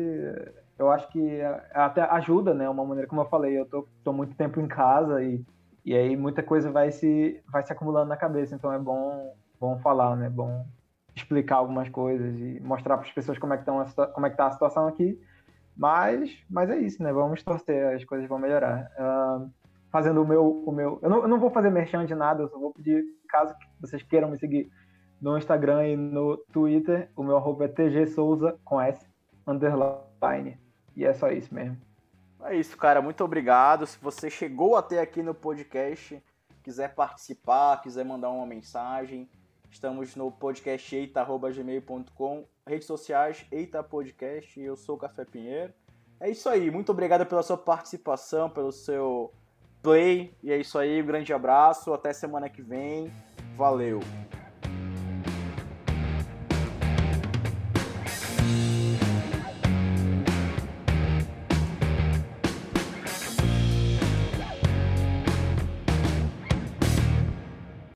Eu 0.79 0.89
acho 0.89 1.09
que 1.09 1.41
até 1.73 2.01
ajuda, 2.03 2.53
né? 2.53 2.69
Uma 2.69 2.85
maneira, 2.85 3.09
como 3.09 3.19
eu 3.19 3.25
falei, 3.25 3.59
eu 3.59 3.65
tô, 3.65 3.85
tô 4.05 4.13
muito 4.13 4.33
tempo 4.37 4.61
em 4.61 4.69
casa 4.69 5.21
e, 5.21 5.43
e 5.83 5.93
aí 5.93 6.15
muita 6.15 6.41
coisa 6.41 6.71
vai 6.71 6.89
se, 6.93 7.43
vai 7.51 7.61
se 7.61 7.73
acumulando 7.73 8.07
na 8.07 8.15
cabeça, 8.15 8.55
então 8.55 8.71
é 8.71 8.79
bom, 8.79 9.35
bom 9.59 9.77
falar, 9.79 10.15
né? 10.15 10.29
Bom 10.29 10.65
explicar 11.13 11.57
algumas 11.57 11.89
coisas 11.89 12.39
e 12.39 12.61
mostrar 12.61 12.95
para 12.95 13.05
as 13.05 13.13
pessoas 13.13 13.37
como 13.37 13.53
é 13.53 13.57
que 13.57 13.63
estão 13.63 13.83
como 14.13 14.27
é 14.27 14.29
que 14.29 14.37
tá 14.37 14.47
a 14.47 14.51
situação 14.51 14.87
aqui. 14.87 15.19
Mas, 15.75 16.37
mas 16.49 16.69
é 16.69 16.77
isso, 16.77 17.01
né? 17.03 17.11
Vamos 17.11 17.43
torcer, 17.43 17.93
as 17.95 18.03
coisas 18.05 18.27
vão 18.27 18.39
melhorar. 18.39 18.89
Uh, 18.97 19.51
fazendo 19.91 20.21
o 20.21 20.27
meu, 20.27 20.63
o 20.65 20.71
meu, 20.71 20.99
eu 21.01 21.09
não, 21.09 21.21
eu 21.23 21.27
não 21.27 21.39
vou 21.39 21.49
fazer 21.49 21.69
merchan 21.69 22.05
de 22.05 22.15
nada, 22.15 22.43
eu 22.43 22.49
só 22.49 22.57
vou 22.57 22.73
pedir 22.73 23.03
caso 23.27 23.53
vocês 23.79 24.03
queiram 24.03 24.29
me 24.29 24.37
seguir 24.37 24.69
no 25.21 25.37
Instagram 25.37 25.87
e 25.87 25.97
no 25.97 26.37
Twitter, 26.51 27.09
o 27.15 27.23
meu 27.23 27.37
arroba 27.37 27.65
é 27.65 27.67
tgsouza 27.67 28.57
com 28.63 28.79
S 28.79 29.05
underline. 29.47 30.57
E 30.95 31.05
é 31.05 31.13
só 31.13 31.29
isso 31.29 31.53
mesmo. 31.53 31.77
É 32.43 32.55
isso, 32.55 32.77
cara. 32.77 33.01
Muito 33.01 33.23
obrigado. 33.23 33.85
Se 33.85 33.97
você 33.99 34.29
chegou 34.29 34.75
até 34.75 35.01
aqui 35.01 35.21
no 35.21 35.33
podcast, 35.33 36.21
quiser 36.63 36.93
participar, 36.93 37.81
quiser 37.81 38.05
mandar 38.05 38.29
uma 38.29 38.45
mensagem, 38.45 39.29
Estamos 39.75 40.15
no 40.15 40.31
podcast 40.31 40.95
redes 42.67 42.87
sociais 42.87 43.45
Eita 43.51 43.83
Podcast, 43.83 44.59
eu 44.59 44.75
sou 44.75 44.95
o 44.95 44.97
Café 44.97 45.23
Pinheiro. 45.23 45.71
É 46.19 46.29
isso 46.29 46.49
aí, 46.49 46.71
muito 46.71 46.91
obrigado 46.91 47.25
pela 47.25 47.43
sua 47.43 47.57
participação, 47.57 48.49
pelo 48.49 48.71
seu 48.71 49.31
play. 49.83 50.33
E 50.41 50.51
é 50.51 50.57
isso 50.57 50.77
aí, 50.77 51.01
um 51.01 51.05
grande 51.05 51.31
abraço, 51.31 51.93
até 51.93 52.11
semana 52.11 52.49
que 52.49 52.61
vem. 52.61 53.11
Valeu! 53.55 53.99